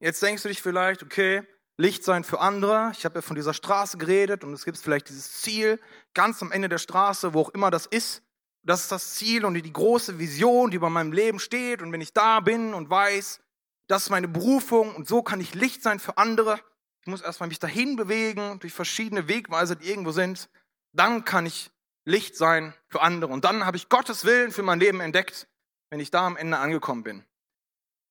[0.00, 1.46] Jetzt denkst du dich vielleicht, okay,
[1.80, 2.90] Licht sein für andere.
[2.92, 5.80] Ich habe ja von dieser Straße geredet und es gibt vielleicht dieses Ziel
[6.12, 8.22] ganz am Ende der Straße, wo auch immer das ist.
[8.64, 11.80] Das ist das Ziel und die große Vision, die über meinem Leben steht.
[11.80, 13.40] Und wenn ich da bin und weiß,
[13.86, 16.60] das ist meine Berufung und so kann ich Licht sein für andere.
[17.00, 20.50] Ich muss erstmal mich dahin bewegen durch verschiedene Wegweise, die irgendwo sind.
[20.92, 21.70] Dann kann ich
[22.04, 23.32] Licht sein für andere.
[23.32, 25.46] Und dann habe ich Gottes Willen für mein Leben entdeckt,
[25.90, 27.24] wenn ich da am Ende angekommen bin.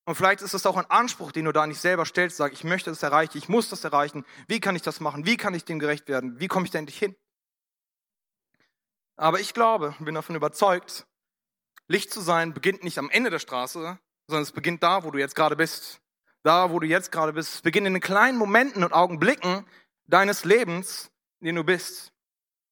[0.07, 2.63] Und vielleicht ist es auch ein Anspruch, den du da nicht selber stellst, sag, ich
[2.63, 4.25] möchte das erreichen, ich muss das erreichen.
[4.47, 5.25] Wie kann ich das machen?
[5.25, 6.39] Wie kann ich dem gerecht werden?
[6.39, 7.13] Wie komme ich da endlich hin?
[9.17, 11.05] Aber ich glaube, bin davon überzeugt,
[11.89, 15.19] Licht zu sein beginnt nicht am Ende der Straße, sondern es beginnt da, wo du
[15.19, 15.99] jetzt gerade bist.
[16.41, 17.55] Da, wo du jetzt gerade bist.
[17.55, 19.65] Es beginnt in den kleinen Momenten und Augenblicken
[20.05, 22.13] deines Lebens, in denen du bist.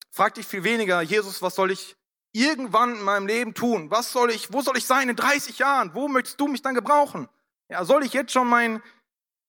[0.10, 1.98] Frag dich viel weniger, Jesus, was soll ich
[2.36, 3.90] irgendwann in meinem Leben tun?
[3.90, 5.96] Was soll ich, wo soll ich sein in 30 Jahren?
[5.96, 7.30] Wo möchtest du mich dann gebrauchen?
[7.70, 8.84] Ja, soll ich jetzt schon meinen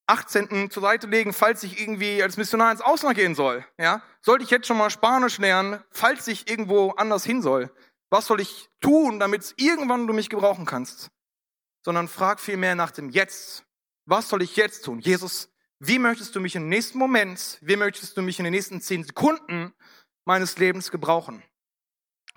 [0.07, 0.71] 18.
[0.71, 3.67] zur Seite legen, falls ich irgendwie als Missionar ins Ausland gehen soll?
[3.77, 7.71] Ja, sollte ich jetzt schon mal Spanisch lernen, falls ich irgendwo anders hin soll?
[8.09, 11.11] Was soll ich tun, damit irgendwann du mich gebrauchen kannst?
[11.85, 13.65] Sondern frag vielmehr nach dem Jetzt.
[14.07, 15.01] Was soll ich jetzt tun?
[15.01, 18.81] Jesus, Wie möchtest du mich im nächsten Moment, wie möchtest du mich in den nächsten
[18.81, 19.75] zehn Sekunden
[20.25, 21.43] meines Lebens gebrauchen?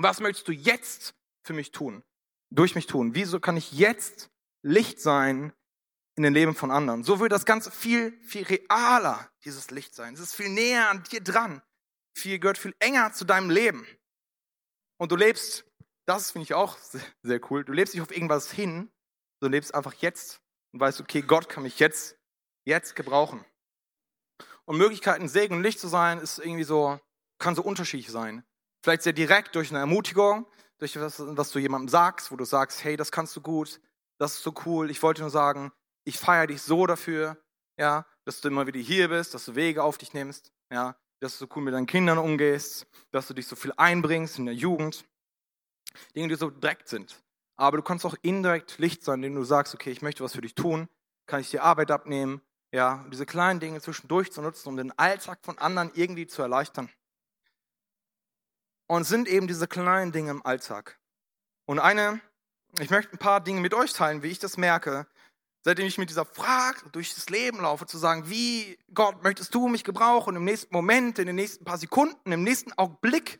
[0.01, 2.03] Was möchtest du jetzt für mich tun?
[2.51, 3.15] Durch mich tun?
[3.15, 4.29] Wieso kann ich jetzt
[4.63, 5.53] Licht sein
[6.15, 7.03] in den Leben von anderen?
[7.03, 10.13] So wird das Ganze viel, viel realer, dieses Licht sein.
[10.13, 11.61] Es ist viel näher an dir dran.
[12.17, 13.85] Viel gehört viel enger zu deinem Leben.
[14.97, 15.65] Und du lebst,
[16.05, 16.77] das finde ich auch
[17.21, 18.89] sehr cool, du lebst nicht auf irgendwas hin,
[19.41, 20.41] du lebst einfach jetzt
[20.73, 22.17] und weißt, okay, Gott kann mich jetzt,
[22.65, 23.43] jetzt gebrauchen.
[24.65, 26.99] Und Möglichkeiten, Segen und Licht zu sein, ist irgendwie so,
[27.37, 28.45] kann so unterschiedlich sein.
[28.81, 30.45] Vielleicht sehr direkt durch eine Ermutigung,
[30.77, 33.81] durch was, was du jemandem sagst, wo du sagst, hey, das kannst du gut,
[34.17, 34.89] das ist so cool.
[34.89, 35.71] Ich wollte nur sagen,
[36.05, 37.37] ich feiere dich so dafür,
[37.77, 41.37] ja, dass du immer wieder hier bist, dass du Wege auf dich nimmst, ja, dass
[41.37, 44.55] du so cool mit deinen Kindern umgehst, dass du dich so viel einbringst in der
[44.55, 45.05] Jugend.
[46.15, 47.21] Dinge, die so direkt sind.
[47.55, 50.41] Aber du kannst auch indirekt Licht sein, indem du sagst, okay, ich möchte was für
[50.41, 50.87] dich tun,
[51.25, 55.39] kann ich dir Arbeit abnehmen, ja, diese kleinen Dinge zwischendurch zu nutzen, um den Alltag
[55.41, 56.89] von anderen irgendwie zu erleichtern.
[58.89, 60.97] Und sind eben diese kleinen Dinge im Alltag.
[61.65, 62.19] Und eine,
[62.79, 65.05] ich möchte ein paar Dinge mit euch teilen, wie ich das merke,
[65.61, 69.67] seitdem ich mit dieser Frage durch das Leben laufe, zu sagen, wie Gott möchtest du
[69.67, 73.39] mich gebrauchen im nächsten Moment, in den nächsten paar Sekunden, im nächsten Augenblick.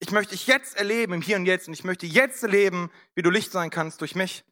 [0.00, 1.68] Ich möchte dich jetzt erleben, im Hier und Jetzt.
[1.68, 4.44] Und ich möchte jetzt erleben, wie du Licht sein kannst durch mich.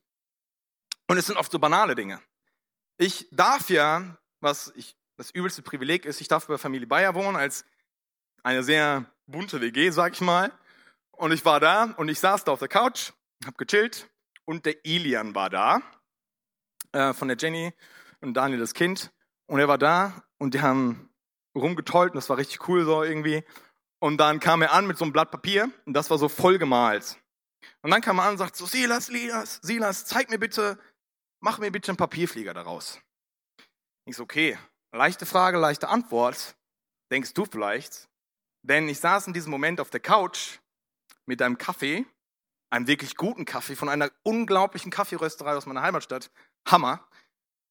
[1.09, 2.23] Und es sind oft so banale Dinge.
[2.99, 7.35] Ich darf ja, was ich, das übelste Privileg ist, ich darf bei Familie Bayer wohnen
[7.35, 7.65] als
[8.47, 10.53] eine sehr bunte WG, sag ich mal.
[11.11, 13.11] Und ich war da und ich saß da auf der Couch,
[13.45, 14.09] hab gechillt
[14.45, 15.83] und der Ilian war da,
[16.93, 17.75] äh, von der Jenny
[18.21, 19.11] und Daniel das Kind.
[19.47, 21.11] Und er war da und die haben
[21.57, 23.43] rumgetollt und das war richtig cool so irgendwie.
[23.99, 26.59] Und dann kam er an mit so einem Blatt Papier und das war so voll
[26.59, 27.17] gemalt.
[27.83, 30.79] Und dann kam er an und sagt so, Silas, Silas, Silas, zeig mir bitte,
[31.41, 33.01] mach mir bitte einen Papierflieger daraus.
[34.05, 34.57] Ich so, okay,
[34.93, 36.55] leichte Frage, leichte Antwort.
[37.11, 38.09] Denkst du vielleicht?
[38.67, 40.59] Denn ich saß in diesem Moment auf der Couch
[41.25, 42.05] mit einem Kaffee,
[42.69, 46.33] einem wirklich guten Kaffee von einer unglaublichen Kaffeerösterei aus meiner Heimatstadt,
[46.67, 47.07] Hammer,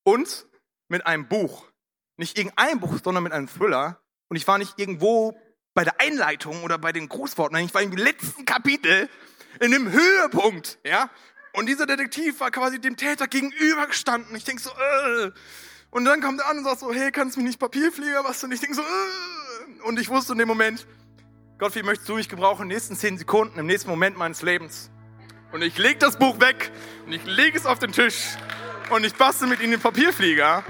[0.05, 0.47] und
[0.87, 1.69] mit einem Buch.
[2.15, 4.01] Nicht irgendein Buch, sondern mit einem Thriller.
[4.29, 5.37] Und ich war nicht irgendwo
[5.73, 9.09] bei der Einleitung oder bei den Grußworten, ich war im letzten Kapitel,
[9.59, 11.09] in dem Höhepunkt, ja.
[11.51, 14.33] Und dieser Detektiv war quasi dem Täter gegenübergestanden.
[14.35, 15.31] Ich denk so, äh.
[15.89, 18.41] Und dann kommt er an und sagt so, hey, kannst du mich nicht Papierflieger was?
[18.45, 19.44] Und ich denk so, äh
[19.83, 20.85] und ich wusste in dem Moment,
[21.57, 24.41] Gott, wie möchtest du mich gebrauchen in den nächsten zehn Sekunden, im nächsten Moment meines
[24.41, 24.89] Lebens?
[25.51, 26.71] Und ich lege das Buch weg
[27.05, 28.35] und ich lege es auf den Tisch
[28.89, 30.63] und ich bastel mit ihm den Papierflieger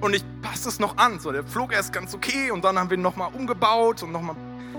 [0.00, 1.20] und ich passe es noch an.
[1.20, 4.36] So, der flog erst ganz okay und dann haben wir ihn nochmal umgebaut und nochmal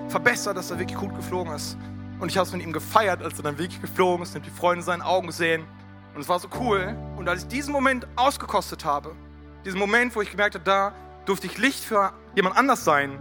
[0.10, 1.78] verbessert, dass er wirklich gut geflogen ist.
[2.20, 4.50] Und ich habe es mit ihm gefeiert, als er dann wirklich geflogen ist und die
[4.50, 5.64] Freunde in seinen Augen gesehen.
[6.14, 6.96] Und es war so cool.
[7.18, 9.16] Und als ich diesen Moment ausgekostet habe,
[9.64, 10.94] diesen Moment, wo ich gemerkt habe, da
[11.32, 13.18] durfte ich Licht für jemand anders sein.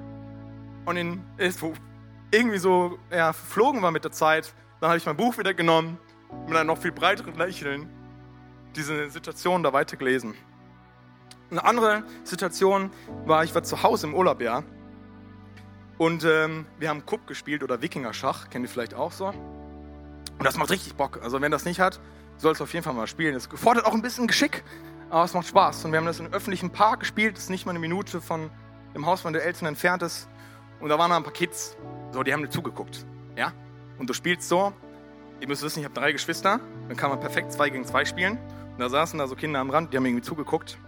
[0.85, 1.23] Und in,
[2.33, 5.97] irgendwie so ja, verflogen war mit der Zeit, dann habe ich mein Buch wieder genommen,
[6.49, 7.89] mit einem noch viel breiteren Lächeln
[8.75, 10.35] diese Situation da weitergelesen.
[11.53, 12.91] Eine andere Situation
[13.27, 14.65] war, ich war zu Hause im Urlaub, ja.
[15.97, 19.27] Und ähm, wir haben Kupp gespielt oder Wikinger-Schach, kennt ihr vielleicht auch so.
[19.27, 21.21] Und das macht richtig Bock.
[21.23, 22.01] Also wenn das nicht hat,
[22.39, 23.37] soll es auf jeden Fall mal spielen.
[23.37, 24.65] Es fordert auch ein bisschen Geschick,
[25.11, 25.85] aber es macht Spaß.
[25.85, 28.21] Und wir haben das in einem öffentlichen Park gespielt, das ist nicht mal eine Minute
[28.21, 28.51] von
[28.95, 30.29] dem Haus von der Eltern entfernt ist.
[30.81, 31.77] Und da waren da ein paar Kids,
[32.13, 33.05] so, die haben dir zugeguckt.
[33.37, 33.53] Ja?
[33.99, 34.73] Und du spielst so,
[35.41, 38.39] ihr müsst wissen, ich habe drei Geschwister, dann kann man perfekt zwei gegen zwei spielen.
[38.73, 40.79] Und da saßen da so Kinder am Rand, die haben irgendwie zugeguckt.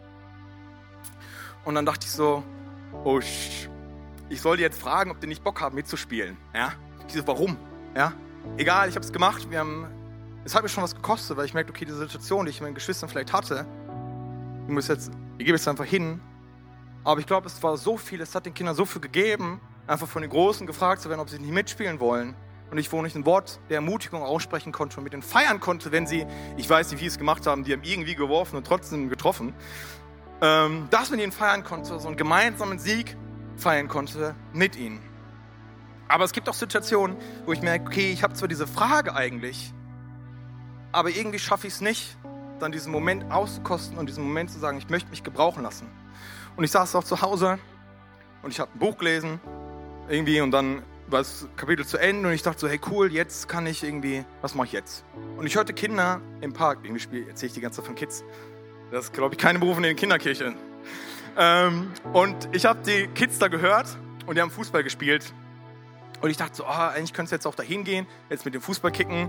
[1.64, 2.42] Und dann dachte ich so,
[3.04, 6.36] oh, ich soll die jetzt fragen, ob die nicht Bock haben, mitzuspielen.
[6.54, 6.72] Ja?
[7.06, 7.56] Ich so, warum?
[7.94, 8.12] Ja?
[8.56, 9.50] Egal, ich habe es gemacht.
[9.50, 9.86] Wir haben,
[10.44, 12.68] es hat mir schon was gekostet, weil ich merkte, okay, diese Situation, die ich mit
[12.68, 13.66] meinen Geschwistern vielleicht hatte,
[14.66, 16.20] ich muss jetzt, ich gebe es einfach hin.
[17.04, 20.06] Aber ich glaube, es war so viel, es hat den Kindern so viel gegeben, einfach
[20.06, 22.34] von den Großen gefragt zu werden, ob sie nicht mitspielen wollen.
[22.70, 25.92] Und ich, wo nicht ein Wort der Ermutigung aussprechen konnte und mit denen feiern konnte,
[25.92, 28.66] wenn sie, ich weiß nicht, wie sie es gemacht haben, die haben irgendwie geworfen und
[28.66, 29.52] trotzdem getroffen,
[30.40, 33.16] ähm, dass mit ihnen feiern konnte, so einen gemeinsamen Sieg
[33.56, 35.02] feiern konnte mit ihnen.
[36.08, 39.74] Aber es gibt auch Situationen, wo ich merke, okay, ich habe zwar diese Frage eigentlich,
[40.92, 42.16] aber irgendwie schaffe ich es nicht,
[42.62, 45.88] dann diesen Moment auszukosten und diesen Moment zu sagen, ich möchte mich gebrauchen lassen.
[46.56, 47.58] Und ich saß auch zu Hause
[48.42, 49.40] und ich habe ein Buch gelesen
[50.08, 53.48] irgendwie und dann war das Kapitel zu Ende und ich dachte so, hey cool, jetzt
[53.48, 55.04] kann ich irgendwie, was mache ich jetzt?
[55.36, 58.24] Und ich hörte Kinder im Park, irgendwie erzähle ich die ganze Zeit von Kids.
[58.90, 60.54] Das ist, glaube ich, keine Berufung in der Kinderkirche.
[61.36, 63.96] Ähm, und ich habe die Kids da gehört
[64.26, 65.32] und die haben Fußball gespielt.
[66.20, 68.62] Und ich dachte so, oh, eigentlich könntest du jetzt auch da hingehen, jetzt mit dem
[68.62, 69.28] Fußball kicken.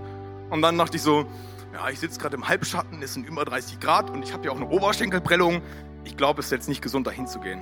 [0.50, 1.26] Und dann dachte ich so,
[1.74, 4.52] ja, ich sitze gerade im Halbschatten, es sind über 30 Grad und ich habe ja
[4.52, 5.60] auch eine Oberschenkelprellung.
[6.04, 7.60] ich glaube, es ist jetzt nicht gesund, dahin zu gehen.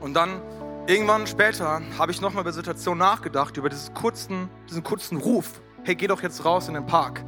[0.00, 0.40] Und dann
[0.88, 5.60] irgendwann später habe ich nochmal über die Situation nachgedacht, über diesen kurzen, diesen kurzen Ruf.
[5.84, 7.24] Hey, geh doch jetzt raus in den Park.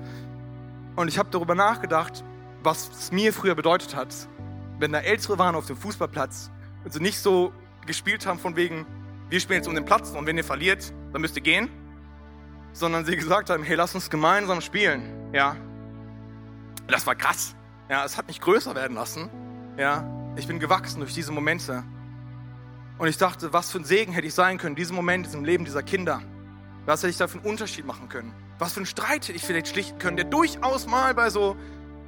[0.96, 2.24] Und ich habe darüber nachgedacht,
[2.64, 4.12] was es mir früher bedeutet hat,
[4.80, 6.50] wenn da Ältere waren auf dem Fußballplatz
[6.84, 7.52] und sie nicht so
[7.86, 8.86] gespielt haben von wegen,
[9.28, 11.70] wir spielen jetzt um den Platz und wenn ihr verliert, dann müsst ihr gehen,
[12.72, 15.32] sondern sie gesagt haben, hey, lass uns gemeinsam spielen.
[15.32, 15.56] Ja,
[16.86, 17.54] das war krass.
[17.88, 19.30] Ja, es hat mich größer werden lassen.
[19.76, 20.04] Ja,
[20.36, 21.84] ich bin gewachsen durch diese Momente.
[22.98, 25.64] Und ich dachte, was für ein Segen hätte ich sein können, diesen Moment, diesem Leben
[25.64, 26.20] dieser Kinder.
[26.84, 28.34] Was hätte ich da für einen Unterschied machen können?
[28.58, 31.56] Was für einen Streit hätte ich vielleicht schlichten können, der durchaus mal bei so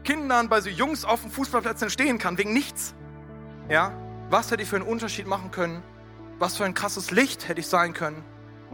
[0.02, 2.94] Kindern, bei so Jungs auf dem Fußballplatz entstehen kann, wegen nichts.
[3.68, 3.92] Ja,
[4.30, 5.82] was hätte ich für einen Unterschied machen können?
[6.38, 8.24] Was für ein krasses Licht hätte ich sein können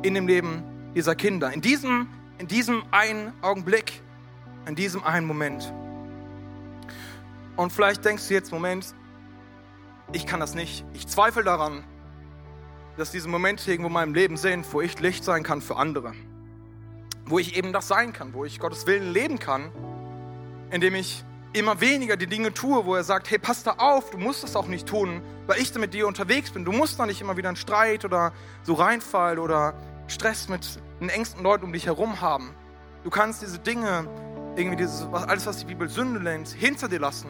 [0.03, 0.63] in dem Leben
[0.97, 1.53] dieser Kinder?
[1.53, 4.03] In diesem, in diesem einen Augenblick,
[4.67, 5.73] in diesem einen Moment.
[7.55, 8.95] Und vielleicht denkst du jetzt, Moment,
[10.13, 10.85] ich kann das nicht.
[10.95, 11.85] Ich zweifle daran,
[12.97, 16.15] dass diese Momente irgendwo in meinem Leben sind, wo ich Licht sein kann für andere.
[17.27, 19.71] Wo ich eben das sein kann, wo ich Gottes Willen leben kann,
[20.71, 24.19] indem ich immer weniger die Dinge tue, wo er sagt, hey, pass da auf, du
[24.19, 26.65] musst das auch nicht tun, weil ich da mit dir unterwegs bin.
[26.65, 28.33] Du musst da nicht immer wieder einen Streit oder
[28.63, 29.75] so reinfallen oder
[30.09, 32.55] Stress mit den engsten Leuten um dich herum haben.
[33.05, 34.09] Du kannst diese Dinge
[34.57, 37.29] irgendwie dieses, alles, was die Bibel Sünde nennt, hinter dir lassen.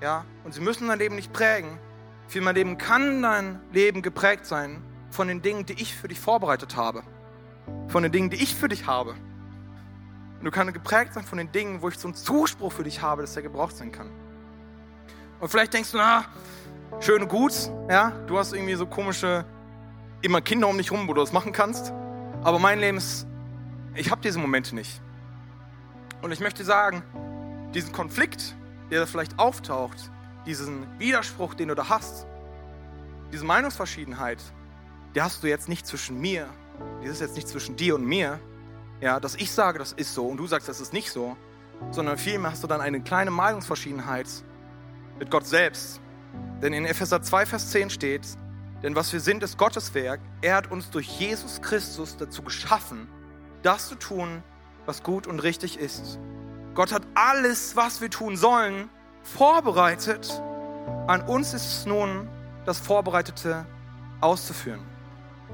[0.00, 0.24] Ja?
[0.44, 1.78] Und sie müssen dein Leben nicht prägen.
[2.34, 6.76] Mein Leben kann dein Leben geprägt sein von den Dingen, die ich für dich vorbereitet
[6.76, 7.02] habe.
[7.88, 9.14] Von den Dingen, die ich für dich habe.
[10.38, 13.00] Und du kannst geprägt sein von den Dingen, wo ich so einen Zuspruch für dich
[13.00, 14.10] habe, dass der gebraucht sein kann.
[15.40, 16.24] Und vielleicht denkst du, na,
[17.00, 17.52] schön und gut,
[17.88, 19.44] ja, du hast irgendwie so komische,
[20.22, 21.92] immer Kinder um dich rum, wo du das machen kannst.
[22.46, 23.26] Aber mein Leben ist,
[23.96, 25.02] ich habe diese Momente nicht.
[26.22, 27.02] Und ich möchte sagen,
[27.74, 28.54] diesen Konflikt,
[28.88, 30.12] der da vielleicht auftaucht,
[30.46, 32.24] diesen Widerspruch, den du da hast,
[33.32, 34.38] diese Meinungsverschiedenheit,
[35.16, 36.48] der hast du jetzt nicht zwischen mir,
[37.02, 38.38] die ist jetzt nicht zwischen dir und mir,
[39.00, 41.36] ja, dass ich sage, das ist so und du sagst, das ist nicht so,
[41.90, 44.28] sondern vielmehr hast du dann eine kleine Meinungsverschiedenheit
[45.18, 46.00] mit Gott selbst.
[46.62, 48.24] Denn in Epheser 2, Vers 10 steht,
[48.82, 50.20] denn was wir sind, ist Gottes Werk.
[50.42, 53.08] Er hat uns durch Jesus Christus dazu geschaffen,
[53.62, 54.42] das zu tun,
[54.84, 56.18] was gut und richtig ist.
[56.74, 58.90] Gott hat alles, was wir tun sollen,
[59.22, 60.42] vorbereitet.
[61.06, 62.28] An uns ist es nun,
[62.64, 63.66] das Vorbereitete
[64.20, 64.80] auszuführen.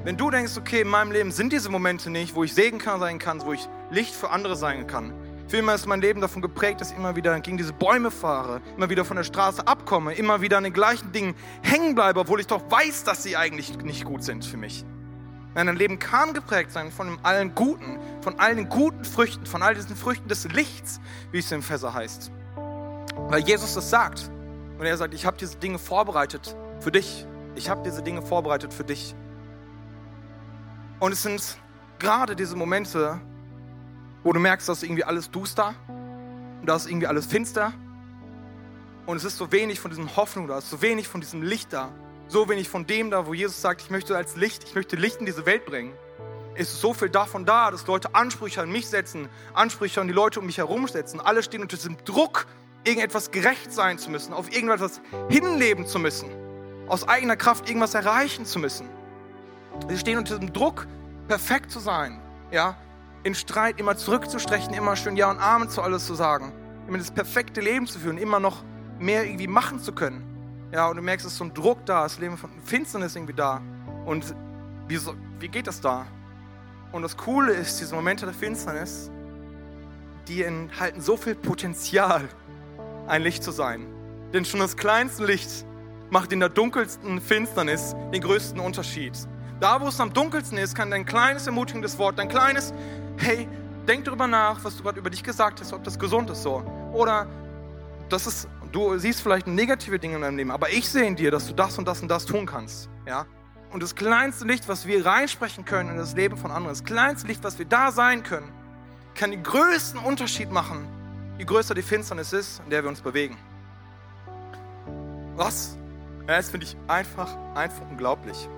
[0.04, 3.18] Wenn du denkst, okay, in meinem Leben sind diese Momente nicht, wo ich Segen sein
[3.18, 5.12] kann, wo ich Licht für andere sein kann.
[5.52, 8.88] Vielmehr ist mein Leben davon geprägt, dass ich immer wieder gegen diese Bäume fahre, immer
[8.88, 12.46] wieder von der Straße abkomme, immer wieder an den gleichen Dingen hängen bleibe, obwohl ich
[12.46, 14.82] doch weiß, dass sie eigentlich nicht gut sind für mich.
[15.54, 19.62] Nein, dein Leben kann geprägt sein von allen Guten, von all den guten Früchten, von
[19.62, 22.32] all diesen Früchten des Lichts, wie es im Fässer heißt.
[23.28, 24.30] Weil Jesus das sagt.
[24.78, 27.26] Und er sagt, ich habe diese Dinge vorbereitet für dich.
[27.56, 29.14] Ich habe diese Dinge vorbereitet für dich.
[30.98, 31.58] Und es sind
[31.98, 33.20] gerade diese Momente,
[34.22, 35.74] wo du merkst, dass irgendwie alles duster
[36.60, 37.72] und da ist irgendwie alles finster.
[39.04, 41.42] Und es ist so wenig von diesem Hoffnung da, es ist so wenig von diesem
[41.42, 41.90] Licht da
[42.32, 45.18] so wenig von dem da, wo Jesus sagt, ich möchte als Licht, ich möchte Licht
[45.20, 45.92] in diese Welt bringen.
[46.54, 50.40] Ist so viel davon da, dass Leute Ansprüche an mich setzen, Ansprüche an die Leute
[50.40, 51.20] um mich herum setzen.
[51.20, 52.46] Alle stehen unter diesem Druck,
[52.84, 56.28] irgendetwas gerecht sein zu müssen, auf irgendetwas hinleben zu müssen,
[56.88, 58.88] aus eigener Kraft irgendwas erreichen zu müssen.
[59.88, 60.86] Sie stehen unter diesem Druck,
[61.28, 62.76] perfekt zu sein, ja,
[63.24, 66.52] in Streit immer zurückzustrechen, immer schön Ja und Amen zu alles zu sagen,
[66.88, 68.64] immer das perfekte Leben zu führen, immer noch
[68.98, 70.24] mehr irgendwie machen zu können.
[70.72, 73.34] Ja, und du merkst, es ist so ein Druck da, das Leben von Finsternis irgendwie
[73.34, 73.60] da.
[74.06, 74.34] Und
[74.88, 76.06] wie, so, wie geht das da?
[76.92, 79.10] Und das Coole ist, diese Momente der Finsternis,
[80.28, 82.28] die enthalten so viel Potenzial,
[83.06, 83.86] ein Licht zu sein.
[84.32, 85.66] Denn schon das kleinste Licht
[86.10, 89.12] macht in der dunkelsten Finsternis den größten Unterschied.
[89.60, 92.72] Da, wo es am dunkelsten ist, kann dein kleines ermutigendes Wort, dein kleines,
[93.18, 93.48] hey,
[93.86, 96.62] denk darüber nach, was du gerade über dich gesagt hast, ob das gesund ist so.
[96.92, 97.26] Oder
[98.08, 101.30] das ist Du siehst vielleicht negative Dinge in deinem Leben, aber ich sehe in dir,
[101.30, 102.88] dass du das und das und das tun kannst.
[103.06, 103.26] Ja?
[103.70, 107.28] Und das kleinste Licht, was wir reinsprechen können in das Leben von anderen, das kleinste
[107.28, 108.50] Licht, was wir da sein können,
[109.14, 110.88] kann den größten Unterschied machen,
[111.38, 113.36] je größer die Finsternis ist, in der wir uns bewegen.
[115.36, 115.76] Was?
[116.26, 118.48] Das finde ich einfach, einfach unglaublich.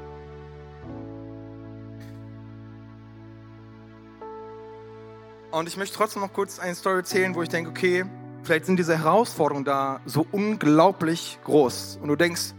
[5.55, 8.05] Und ich möchte trotzdem noch kurz eine Story erzählen, wo ich denke, okay,
[8.45, 12.53] Vielleicht sind diese Herausforderungen da so unglaublich groß und du denkst,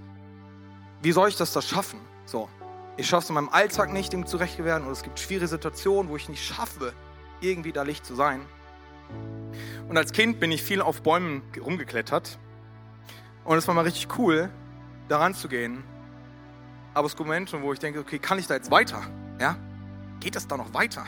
[1.03, 1.99] wie soll ich das da schaffen?
[2.25, 2.49] So,
[2.97, 5.47] ich schaffe es in meinem Alltag nicht, dem zurecht zu werden oder es gibt schwierige
[5.47, 6.93] Situationen, wo ich nicht schaffe,
[7.39, 8.41] irgendwie da Licht zu sein.
[9.87, 12.39] Und als Kind bin ich viel auf Bäumen rumgeklettert
[13.43, 14.49] Und es war mal richtig cool,
[15.07, 15.83] daran zu gehen.
[16.95, 19.03] Aber es gibt Momente, wo ich denke, okay, kann ich da jetzt weiter?
[19.39, 19.55] Ja?
[20.19, 21.05] Geht das da noch weiter?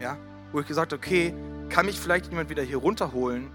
[0.00, 0.16] Ja?
[0.52, 1.34] Wo ich gesagt habe, okay,
[1.68, 3.50] kann mich vielleicht jemand wieder hier runterholen?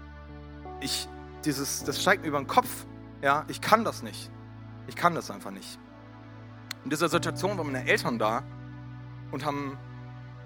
[0.80, 1.08] Ich,
[1.44, 2.86] dieses, das steigt mir über den Kopf.
[3.22, 3.44] Ja?
[3.48, 4.30] Ich kann das nicht.
[4.86, 5.78] Ich kann das einfach nicht.
[6.84, 8.42] In dieser Situation waren meine Eltern da
[9.32, 9.78] und haben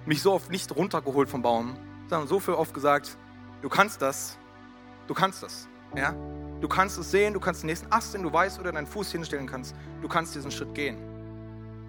[0.07, 1.77] mich so oft nicht runtergeholt vom Baum.
[2.11, 3.19] Haben so viel oft gesagt,
[3.61, 4.39] du kannst das,
[5.07, 5.69] du kannst das.
[5.97, 6.15] Ja?
[6.61, 9.13] Du kannst es sehen, du kannst den nächsten Ast sehen, du weißt, du deinen Fuß
[9.13, 9.77] hinstellen kannst.
[10.01, 10.97] Du kannst diesen Schritt gehen.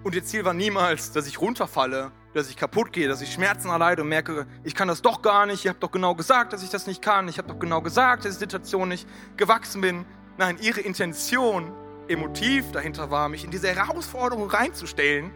[0.04, 3.68] Und ihr Ziel war niemals, dass ich runterfalle, dass ich kaputt gehe, dass ich Schmerzen
[3.68, 5.64] erleide und merke, ich kann das doch gar nicht.
[5.64, 7.28] Ihr habt doch genau gesagt, dass ich das nicht kann.
[7.28, 10.04] Ich habe doch genau gesagt, dass ich die Situation nicht gewachsen bin.
[10.38, 11.72] Nein, ihre Intention,
[12.08, 15.30] emotiv dahinter war, mich in diese Herausforderung reinzustellen,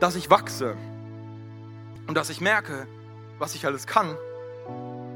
[0.00, 0.76] dass ich wachse
[2.06, 2.86] und dass ich merke,
[3.38, 4.16] was ich alles kann.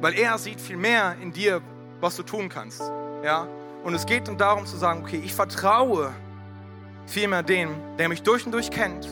[0.01, 1.62] Weil er sieht viel mehr in dir,
[2.01, 2.81] was du tun kannst.
[3.24, 3.49] Ja?
[3.83, 6.12] Und es geht dann darum zu sagen, okay, ich vertraue
[7.07, 9.09] vielmehr dem, der mich durch und durch kennt.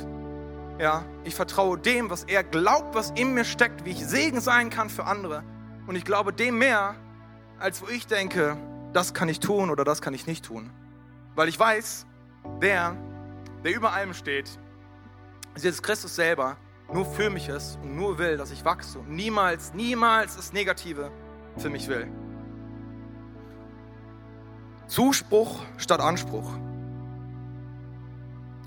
[0.78, 1.04] Ja?
[1.24, 4.90] Ich vertraue dem, was er glaubt, was in mir steckt, wie ich Segen sein kann
[4.90, 5.42] für andere.
[5.86, 6.94] Und ich glaube dem mehr,
[7.58, 8.56] als wo ich denke,
[8.92, 10.70] das kann ich tun oder das kann ich nicht tun.
[11.34, 12.06] Weil ich weiß,
[12.62, 12.96] der,
[13.64, 14.48] der über allem steht,
[15.54, 16.56] ist jetzt Christus selber,
[16.92, 21.10] nur für mich ist und nur will, dass ich wachse und niemals, niemals das Negative
[21.56, 22.08] für mich will.
[24.86, 26.50] Zuspruch statt Anspruch.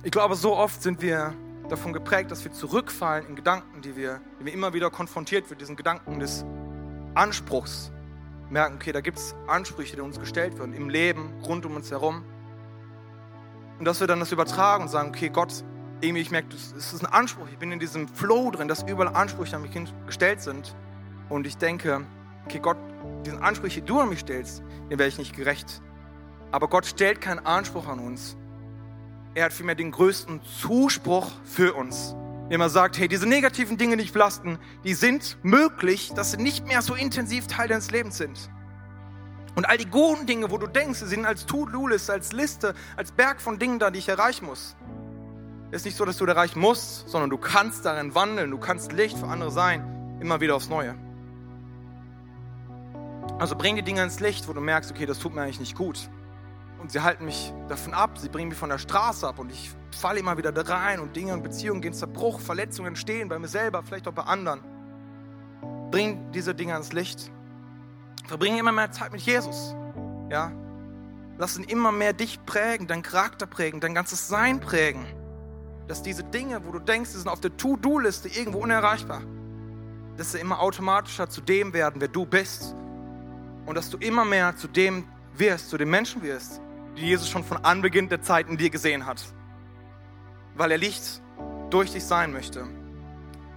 [0.04, 1.34] Ich glaube, so oft sind wir
[1.70, 5.62] davon geprägt, dass wir zurückfallen in Gedanken, die wir, die wir immer wieder konfrontiert mit
[5.62, 6.46] diesen Gedanken des
[7.14, 7.92] Anspruchs.
[8.50, 11.92] Merken, okay, da gibt es Ansprüche, die uns gestellt werden im Leben, rund um uns
[11.92, 12.24] herum.
[13.80, 15.64] Und dass wir dann das übertragen und sagen, okay, Gott,
[16.00, 19.16] irgendwie, ich merke, es ist ein Anspruch, ich bin in diesem Flow drin, dass überall
[19.16, 19.72] Ansprüche an mich
[20.06, 20.76] gestellt sind.
[21.30, 22.06] Und ich denke,
[22.46, 22.78] okay, Gott,
[23.26, 25.82] diesen Anspruch, die du an mich stellst, den werde ich nicht gerecht.
[26.52, 28.38] Aber Gott stellt keinen Anspruch an uns.
[29.38, 32.16] Er hat vielmehr den größten Zuspruch für uns.
[32.46, 36.38] Indem er sagt, hey, diese negativen Dinge, die dich belasten, die sind möglich, dass sie
[36.38, 38.50] nicht mehr so intensiv Teil deines Lebens sind.
[39.54, 43.12] Und all die guten Dinge, wo du denkst, sie sind als To-Do-Liste, als Liste, als
[43.12, 44.76] Berg von Dingen da, die ich erreichen muss.
[45.70, 48.92] Es ist nicht so, dass du erreichen musst, sondern du kannst darin wandeln, du kannst
[48.92, 50.96] Licht für andere sein, immer wieder aufs Neue.
[53.38, 55.76] Also bring die Dinge ins Licht, wo du merkst, okay, das tut mir eigentlich nicht
[55.76, 56.10] gut
[56.80, 59.72] und sie halten mich davon ab, sie bringen mich von der Straße ab und ich
[59.92, 63.48] falle immer wieder da rein und Dinge und Beziehungen gehen zerbruch, Verletzungen entstehen bei mir
[63.48, 64.62] selber, vielleicht auch bei anderen.
[65.92, 67.32] Bring diese Dinge ans Licht.
[68.28, 69.74] Verbringe immer mehr Zeit mit Jesus.
[70.30, 70.52] Ja?
[71.38, 75.06] Lass ihn immer mehr dich prägen, dein Charakter prägen, dein ganzes Sein prägen.
[75.88, 79.22] Dass diese Dinge, wo du denkst, sie sind auf der To-Do-Liste irgendwo unerreichbar,
[80.18, 82.76] dass sie immer automatischer zu dem werden, wer du bist.
[83.66, 86.62] Und dass du immer mehr zu dem wirst, zu dem Menschen wirst,
[86.98, 89.24] die Jesus schon von Anbeginn der Zeit in dir gesehen hat.
[90.56, 91.22] Weil er Licht
[91.70, 92.68] durch dich sein möchte.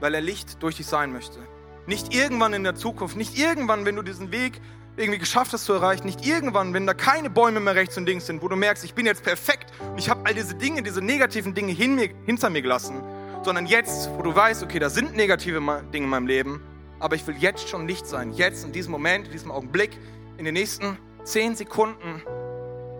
[0.00, 1.38] Weil er Licht durch dich sein möchte.
[1.86, 4.60] Nicht irgendwann in der Zukunft, nicht irgendwann, wenn du diesen Weg
[4.96, 8.26] irgendwie geschafft hast zu erreichen, nicht irgendwann, wenn da keine Bäume mehr rechts und links
[8.26, 11.00] sind, wo du merkst, ich bin jetzt perfekt und ich habe all diese Dinge, diese
[11.00, 13.02] negativen Dinge mir, hinter mir gelassen,
[13.42, 15.60] sondern jetzt, wo du weißt, okay, da sind negative
[15.92, 16.62] Dinge in meinem Leben,
[16.98, 19.96] aber ich will jetzt schon Licht sein, jetzt in diesem Moment, in diesem Augenblick,
[20.36, 22.22] in den nächsten zehn Sekunden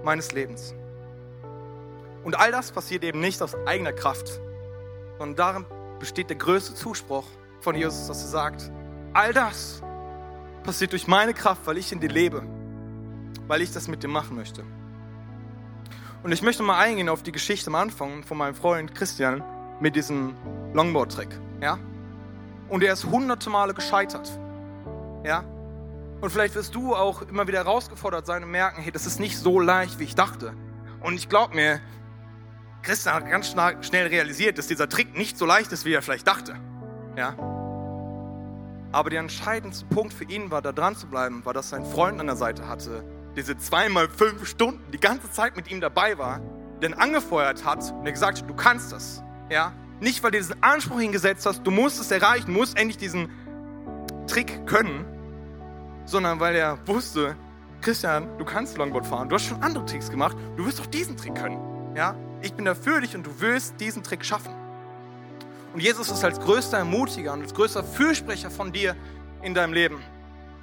[0.05, 0.75] meines Lebens.
[2.25, 4.41] Und all das passiert eben nicht aus eigener Kraft,
[5.19, 5.67] sondern darin
[5.99, 7.25] besteht der größte Zuspruch
[7.61, 8.71] von Jesus, dass er sagt,
[9.13, 9.83] all das
[10.63, 12.43] passiert durch meine Kraft, weil ich in dir lebe,
[13.47, 14.65] weil ich das mit dir machen möchte.
[16.23, 19.43] Und ich möchte mal eingehen auf die Geschichte am Anfang von meinem Freund Christian
[19.81, 20.35] mit diesem
[20.75, 21.29] Longboard-Trick.
[21.63, 21.79] Ja?
[22.69, 24.31] Und er ist hunderte Male gescheitert.
[25.25, 25.45] Ja?
[26.21, 29.39] Und vielleicht wirst du auch immer wieder herausgefordert sein und merken, hey, das ist nicht
[29.39, 30.55] so leicht, wie ich dachte.
[31.01, 31.81] Und ich glaube mir,
[32.83, 33.55] Christian hat ganz
[33.87, 36.57] schnell realisiert, dass dieser Trick nicht so leicht ist, wie er vielleicht dachte.
[37.17, 37.35] Ja?
[38.93, 42.21] Aber der entscheidendste Punkt für ihn war, da dran zu bleiben, war, dass sein Freund
[42.21, 43.05] an der Seite hatte,
[43.37, 46.41] diese zweimal fünf Stunden die ganze Zeit mit ihm dabei war,
[46.83, 49.23] den angefeuert hat und er gesagt hat, du kannst das.
[49.51, 49.73] Ja?
[50.01, 53.31] Nicht, weil du diesen Anspruch hingesetzt hast, du musst es erreichen, musst endlich diesen
[54.27, 55.05] Trick können,
[56.11, 57.37] sondern weil er wusste,
[57.81, 61.17] Christian, du kannst Longboard fahren, du hast schon andere Tricks gemacht, du wirst auch diesen
[61.17, 61.59] Trick können.
[61.95, 62.17] Ja?
[62.43, 64.53] Ich bin da für dich und du wirst diesen Trick schaffen.
[65.73, 68.97] Und Jesus ist als größter Ermutiger und als größter Fürsprecher von dir
[69.43, 70.01] in deinem Leben,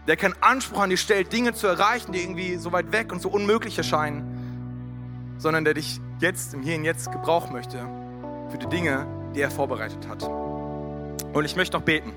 [0.06, 3.22] der keinen Anspruch an dich stellt, Dinge zu erreichen, die irgendwie so weit weg und
[3.22, 7.78] so unmöglich erscheinen, sondern der dich jetzt im Hier und Jetzt gebrauchen möchte
[8.50, 10.24] für die Dinge, die er vorbereitet hat.
[10.24, 12.12] Und ich möchte noch beten.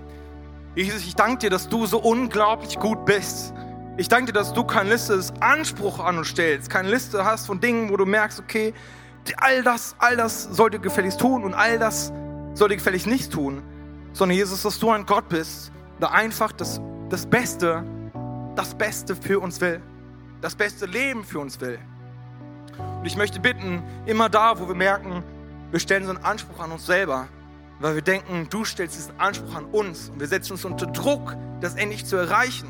[0.77, 3.53] Jesus, ich danke dir, dass du so unglaublich gut bist.
[3.97, 7.47] Ich danke dir, dass du keine Liste des Anspruchs an uns stellst, keine Liste hast
[7.47, 8.73] von Dingen, wo du merkst, okay,
[9.37, 12.13] all das, all das sollte gefälligst tun und all das
[12.55, 13.63] sollte gefälligst nicht tun,
[14.13, 17.85] sondern Jesus, dass du ein Gott bist, der einfach das, das Beste,
[18.55, 19.83] das Beste für uns will,
[20.41, 21.81] das beste Leben für uns will.
[23.01, 25.25] Und ich möchte bitten, immer da, wo wir merken,
[25.73, 27.29] wir stellen so einen Anspruch an uns selber,
[27.81, 31.37] weil wir denken, du stellst diesen Anspruch an uns und wir setzen uns unter Druck,
[31.61, 32.69] das endlich zu erreichen,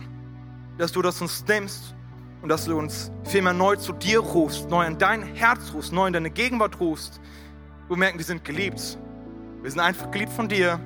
[0.78, 1.94] dass du das uns nimmst
[2.42, 6.06] und dass du uns vielmehr neu zu dir rufst, neu in dein Herz rufst, neu
[6.06, 7.20] in deine Gegenwart rufst.
[7.88, 8.98] Wir merken, wir sind geliebt.
[9.62, 10.80] Wir sind einfach geliebt von dir,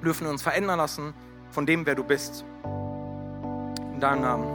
[0.00, 1.14] wir dürfen uns verändern lassen
[1.50, 2.44] von dem, wer du bist.
[3.92, 4.46] In deinem Namen.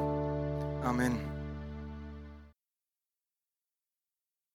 [0.83, 1.34] Amen.